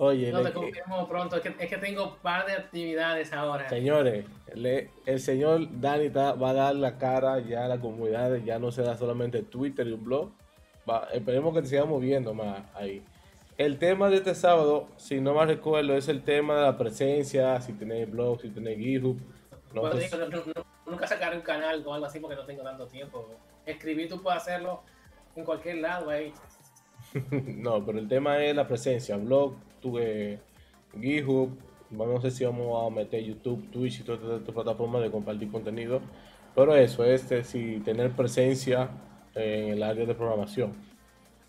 [0.00, 3.68] Oye, no te confirmo pronto, es que, es que, tengo un par de actividades ahora.
[3.68, 8.70] Señores, el señor Dani va a dar la cara ya a la comunidad, ya no
[8.70, 10.30] será solamente Twitter y un blog.
[11.12, 13.02] esperemos que te sigamos viendo más ahí.
[13.56, 17.60] El tema de este sábado, si no más recuerdo, es el tema de la presencia,
[17.60, 19.18] si tenéis blog, si tenéis GitHub.
[19.82, 23.26] No nunca sacar un canal o algo así porque no tengo tanto tiempo.
[23.66, 24.82] Escribir tú puedes hacerlo
[25.36, 26.32] en cualquier lado ahí.
[27.30, 30.40] no, pero el tema es la presencia, blog, tuve
[30.98, 31.56] GitHub,
[31.90, 36.00] no sé si vamos a meter YouTube, Twitch y todas estas plataformas de compartir contenido,
[36.54, 38.90] pero eso es si tener presencia
[39.34, 40.74] en el área de programación.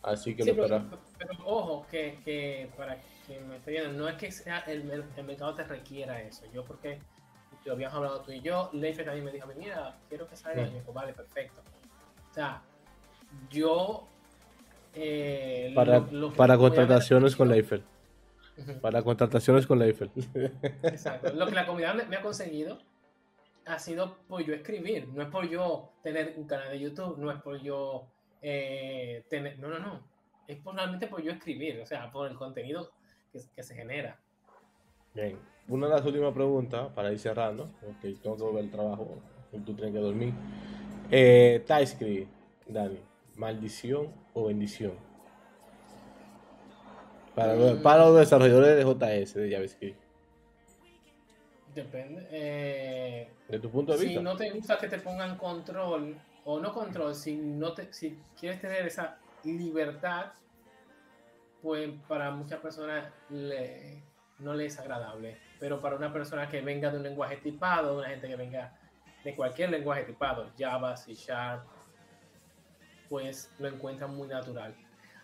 [0.02, 0.82] Así que lo pero,
[1.18, 5.24] pero, ojo, que, que, para que me esté viendo, no es que sea el, el,
[5.26, 6.46] mercado te requiera eso.
[6.54, 7.00] Yo porque
[7.70, 10.64] yo habíamos hablado tú y yo, Leifer también me dijo, mira, quiero que salga.
[10.64, 11.62] Y me dijo, vale, perfecto.
[12.30, 12.62] O sea,
[13.50, 14.08] yo...
[14.94, 16.04] Eh, para,
[16.36, 17.84] para contrataciones con Leifer.
[18.82, 20.12] Para contrataciones con la Eiffel.
[20.84, 21.34] Exacto.
[21.34, 22.80] Lo que la comunidad me, ha conseguido
[23.66, 25.08] ha sido por yo escribir.
[25.10, 28.08] No es por yo tener un canal de YouTube, no es por yo
[28.42, 29.60] eh, tener.
[29.60, 30.08] No, no, no.
[30.48, 32.92] Es por, realmente por yo escribir, o sea, por el contenido
[33.32, 34.20] que, se genera.
[35.14, 35.38] Bien.
[35.70, 39.20] Una de las últimas preguntas para ir cerrando, porque tengo que volver al trabajo,
[39.64, 40.34] tú tienes que dormir.
[41.12, 42.32] Eh, TypeScript,
[42.68, 43.00] Dani,
[43.36, 44.94] ¿maldición o bendición?
[47.36, 50.02] Para, los desarrolladores de JS, de JavaScript.
[51.76, 52.28] Depende.
[52.32, 54.20] Eh, de tu punto de vista.
[54.20, 58.18] Si no te gusta que te pongan control, o no control, si, no te, si
[58.38, 60.34] quieres tener esa libertad,
[61.62, 65.38] pues para muchas personas no le es agradable.
[65.60, 68.74] Pero para una persona que venga de un lenguaje tipado, una gente que venga
[69.24, 71.64] de cualquier lenguaje tipado, Java, C Sharp,
[73.10, 74.74] pues lo encuentran muy natural.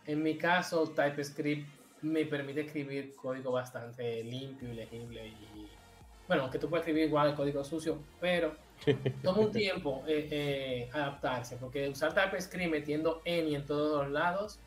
[0.05, 1.67] En mi caso, TypeScript
[2.01, 5.27] me permite escribir código bastante limpio y legible.
[5.27, 5.69] Y,
[6.27, 8.55] bueno, que tú puedes escribir igual el código sucio, pero
[9.23, 14.59] toma un tiempo eh, eh, adaptarse, porque usar TypeScript metiendo any en todos los lados.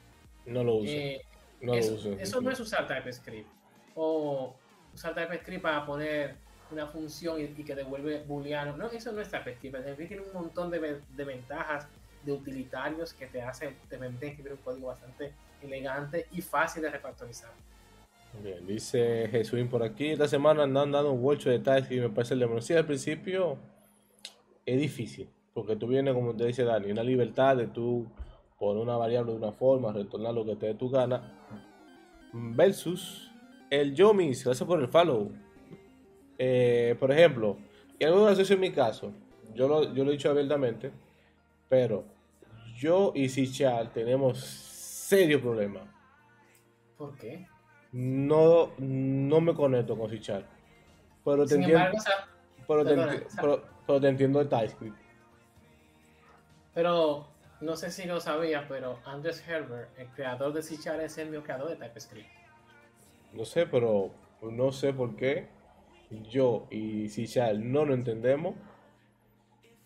[0.47, 0.91] No lo uso.
[0.91, 1.21] Eh,
[1.61, 2.13] no eso, lo uso.
[2.13, 3.49] Eso no es usar TypeScript.
[3.95, 4.55] O
[4.99, 6.35] usar TypeScript para poner
[6.71, 8.77] una función y, que devuelve booleano.
[8.77, 9.77] No, eso no es TypeScript.
[9.77, 11.89] TypeScript tiene un montón de, ventajas,
[12.25, 15.33] de utilitarios que te hacen, te permiten escribir un código bastante
[15.63, 17.51] elegante y fácil de refactorizar.
[18.43, 22.11] Bien, dice Jesús por aquí, esta semana andan dando un bolcho de detalles y me
[22.11, 23.59] parece el al principio
[24.67, 28.07] es difícil, porque tú vienes, como te dice Dani, una libertad de tú
[28.59, 31.33] poner una variable de una forma, retornar lo que te dé tu gana,
[32.33, 33.28] versus
[33.71, 35.33] el Yomis, gracias por el follow.
[36.39, 37.59] Eh, por ejemplo,
[37.99, 39.13] y algo gracioso en mi caso,
[39.55, 40.93] yo lo, yo lo he dicho abiertamente,
[41.69, 42.05] pero
[42.77, 45.81] yo y Sichal tenemos serio problema.
[46.97, 47.47] ¿Por qué?
[47.93, 50.45] No, no me conecto con Sichar.
[51.25, 51.99] Pero te entiendo.
[52.67, 52.85] pero,
[54.01, 54.97] te, entiendo el TypeScript.
[56.75, 57.27] Pero
[57.61, 61.43] no sé si lo sabías, pero Andres Herbert, el creador de Sichar, es el mío
[61.43, 62.38] creador de TypeScript.
[63.33, 64.11] No sé, pero
[64.43, 65.49] no sé por qué
[66.31, 68.55] yo y Sichar no lo entendemos.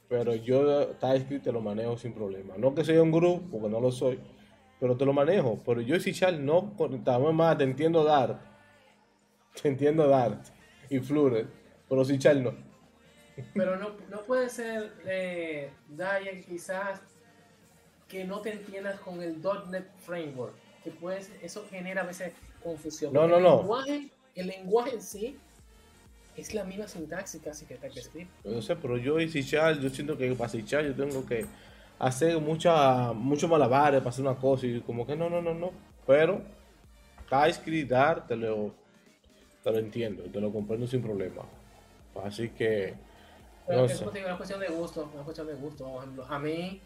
[0.09, 2.55] Pero yo TypeScript te lo manejo sin problema.
[2.59, 4.21] No que soy un grupo, porque no lo soy
[4.83, 5.63] pero te lo manejo.
[5.65, 8.41] Pero yo y Sichal no conectamos más, te entiendo dar.
[9.63, 10.43] Te entiendo dar.
[10.91, 11.47] Y Flure.
[11.89, 12.53] Pero Sichal no.
[13.55, 17.01] Pero no, no puede ser, eh, Diane, quizás
[18.09, 19.41] que no te entiendas con el
[19.71, 20.57] .NET Framework.
[20.83, 22.33] Que puedes, eso genera a veces
[22.63, 23.13] confusión.
[23.13, 23.59] No, no, el no.
[23.59, 25.37] Lenguaje, el lenguaje en sí
[26.37, 28.31] es la misma sintaxis casi que TypeScript.
[28.45, 31.27] No sé, pero yo y C Sharp, yo siento que para C Sharp yo tengo
[31.27, 31.47] que
[31.99, 35.71] hacer mucha, muchos malabares para hacer una cosa y como que no, no, no, no.
[36.07, 36.43] Pero
[37.29, 38.75] TypeScript, Dart, te lo,
[39.63, 41.43] te lo entiendo, te lo comprendo sin problema.
[42.25, 42.95] Así que,
[43.67, 44.05] Pero no es sé.
[44.05, 45.85] una cuestión de gusto, una cuestión de gusto.
[45.85, 46.81] Por ejemplo, a mí,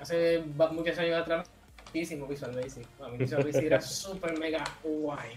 [0.00, 1.50] hace muchos años atrás,
[1.94, 2.86] Visual Basic.
[3.16, 5.30] Visual Basic era súper mega guay.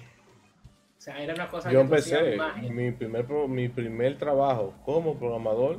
[0.98, 2.38] O sea, era una cosa Yo que empecé,
[2.72, 5.78] mi primer, mi primer trabajo como programador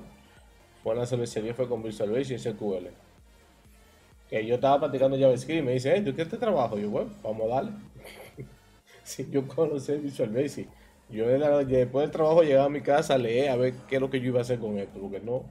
[0.83, 2.87] fue en la cervecería, fue con Visual Basic y SQL.
[4.31, 6.79] Que yo estaba practicando JavaScript y me dice, hey, ¿tú qué este trabajo?
[6.79, 7.73] Y yo, bueno, vamos a darle.
[9.03, 10.69] si yo conocí Visual Basic,
[11.11, 14.11] yo después del trabajo llegaba a mi casa a leer a ver qué es lo
[14.11, 15.45] que yo iba a hacer con esto, porque no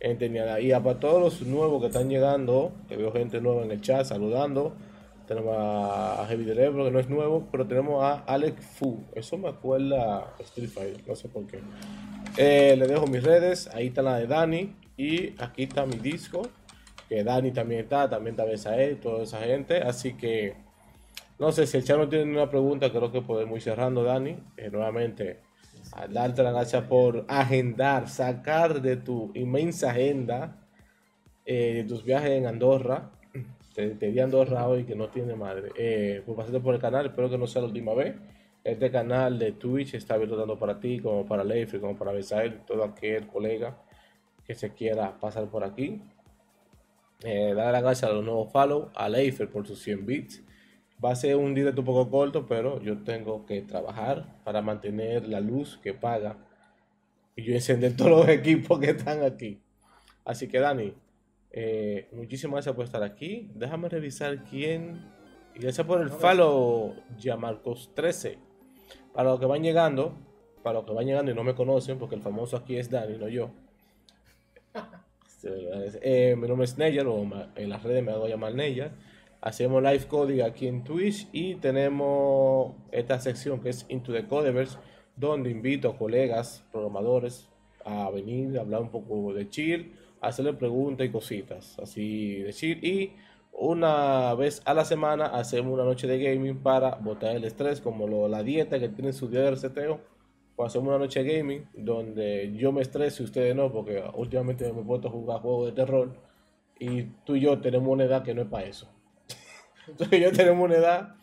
[0.00, 0.60] entendía.
[0.60, 4.04] Y para todos los nuevos que están llegando, que veo gente nueva en el chat
[4.04, 4.74] saludando,
[5.28, 9.04] tenemos a Heavy Cerebro, que no es nuevo, pero tenemos a Alex Fu.
[9.14, 11.60] Eso me acuerda Street Fighter, no sé por qué.
[12.36, 16.42] Eh, le dejo mis redes, ahí está la de Dani, y aquí está mi disco,
[17.08, 19.78] que Dani también está, también está Besael, toda esa gente.
[19.78, 20.56] Así que,
[21.38, 24.36] no sé, si el chat no tiene ninguna pregunta, creo que podemos ir cerrando, Dani.
[24.56, 25.38] Eh, nuevamente,
[25.92, 30.56] a darte las gracias por agendar, sacar de tu inmensa agenda
[31.44, 33.10] eh, tus viajes en Andorra.
[33.74, 35.70] Te, te di Andorra hoy que no tiene madre.
[35.76, 38.14] Eh, por pasarte por el canal, espero que no sea la última vez.
[38.62, 42.60] Este canal de Twitch está abierto tanto para ti como para Leifri, como para Besael,
[42.66, 43.78] todo aquel colega
[44.44, 46.02] que se quiera pasar por aquí.
[47.22, 50.44] Eh, dar las gracias a los nuevos follow, a Leifer por sus 100 bits.
[51.02, 55.26] Va a ser un directo un poco corto, pero yo tengo que trabajar para mantener
[55.26, 56.36] la luz que paga
[57.36, 59.60] y yo encender todos los equipos que están aquí.
[60.24, 60.92] Así que Dani,
[61.52, 63.50] eh, muchísimas gracias por estar aquí.
[63.54, 65.00] Déjame revisar quién.
[65.54, 68.36] Y gracias por el follow, Yamarcos13.
[69.12, 70.14] Para los que van llegando,
[70.62, 73.16] para los que van llegando y no me conocen, porque el famoso aquí es Dani,
[73.16, 73.50] no yo.
[75.42, 77.26] Eh, mi nombre es Neyer, o
[77.56, 78.90] en las redes me hago llamar Neyer.
[79.42, 84.78] Hacemos live coding aquí en Twitch y tenemos esta sección que es Into the Codeverse,
[85.16, 87.48] donde invito a colegas programadores
[87.84, 92.84] a venir a hablar un poco de chill, hacerle preguntas y cositas así de chill.
[92.84, 93.12] Y
[93.52, 98.06] una vez a la semana hacemos una noche de gaming para botar el estrés, como
[98.06, 100.00] lo- la dieta que tienen su día de reseteo.
[100.54, 104.70] Pues hacemos una noche de gaming donde yo me estreso y ustedes no, porque últimamente
[104.70, 106.12] me he puesto a jugar juegos de terror
[106.78, 108.86] y tú y yo tenemos una edad que no es para eso.
[109.96, 111.14] Tú y yo tenemos una edad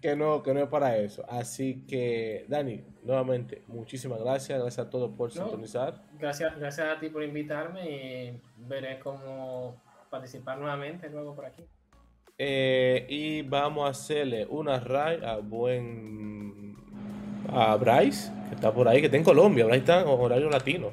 [0.00, 1.24] que no, que no es para eso.
[1.28, 4.60] Así que, Dani, nuevamente, muchísimas gracias.
[4.60, 5.42] Gracias a todos por No.
[5.44, 6.02] sintonizar.
[6.18, 9.80] Gracias, gracias a ti por invitarme y veré cómo
[10.10, 11.64] participar nuevamente luego por aquí.
[12.38, 16.74] Eh, y vamos a hacerle una raid a buen.
[17.52, 19.64] a Bryce, que está por ahí, que está en Colombia.
[19.66, 20.90] Bryce está en horario latino.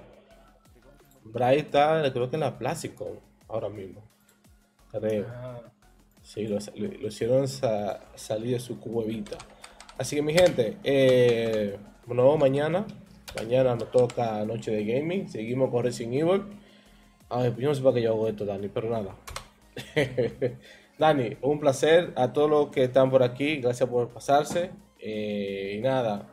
[1.24, 4.02] Bryce está, creo que en la Plástico ahora mismo.
[4.92, 5.26] Creo.
[5.30, 5.62] Ah,
[6.28, 9.38] Sí, lo, lo- hicieron sa- salir de su cuevita.
[9.98, 12.86] Así que, mi gente, eh, vemos mañana.
[13.34, 15.30] Mañana nos toca Noche de Gaming.
[15.30, 16.42] Seguimos con Resident Evil.
[17.30, 19.16] A ver, yo no sé para qué yo hago esto, Dani, pero nada.
[21.00, 23.62] Dani, un placer a todos los que están por aquí.
[23.62, 24.72] Gracias por pasarse.
[25.00, 26.28] Eh, y nada.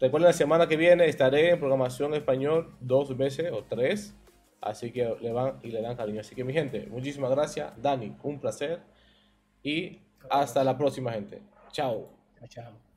[0.00, 4.14] Recuerden, la semana que viene estaré en programación español dos veces o tres.
[4.62, 6.20] Así que le van y le dan cariño.
[6.20, 7.70] Así que, mi gente, muchísimas gracias.
[7.82, 8.80] Dani, un placer.
[9.62, 9.98] Y
[10.30, 11.42] hasta la próxima, gente.
[11.72, 12.08] Chao.
[12.48, 12.89] chao.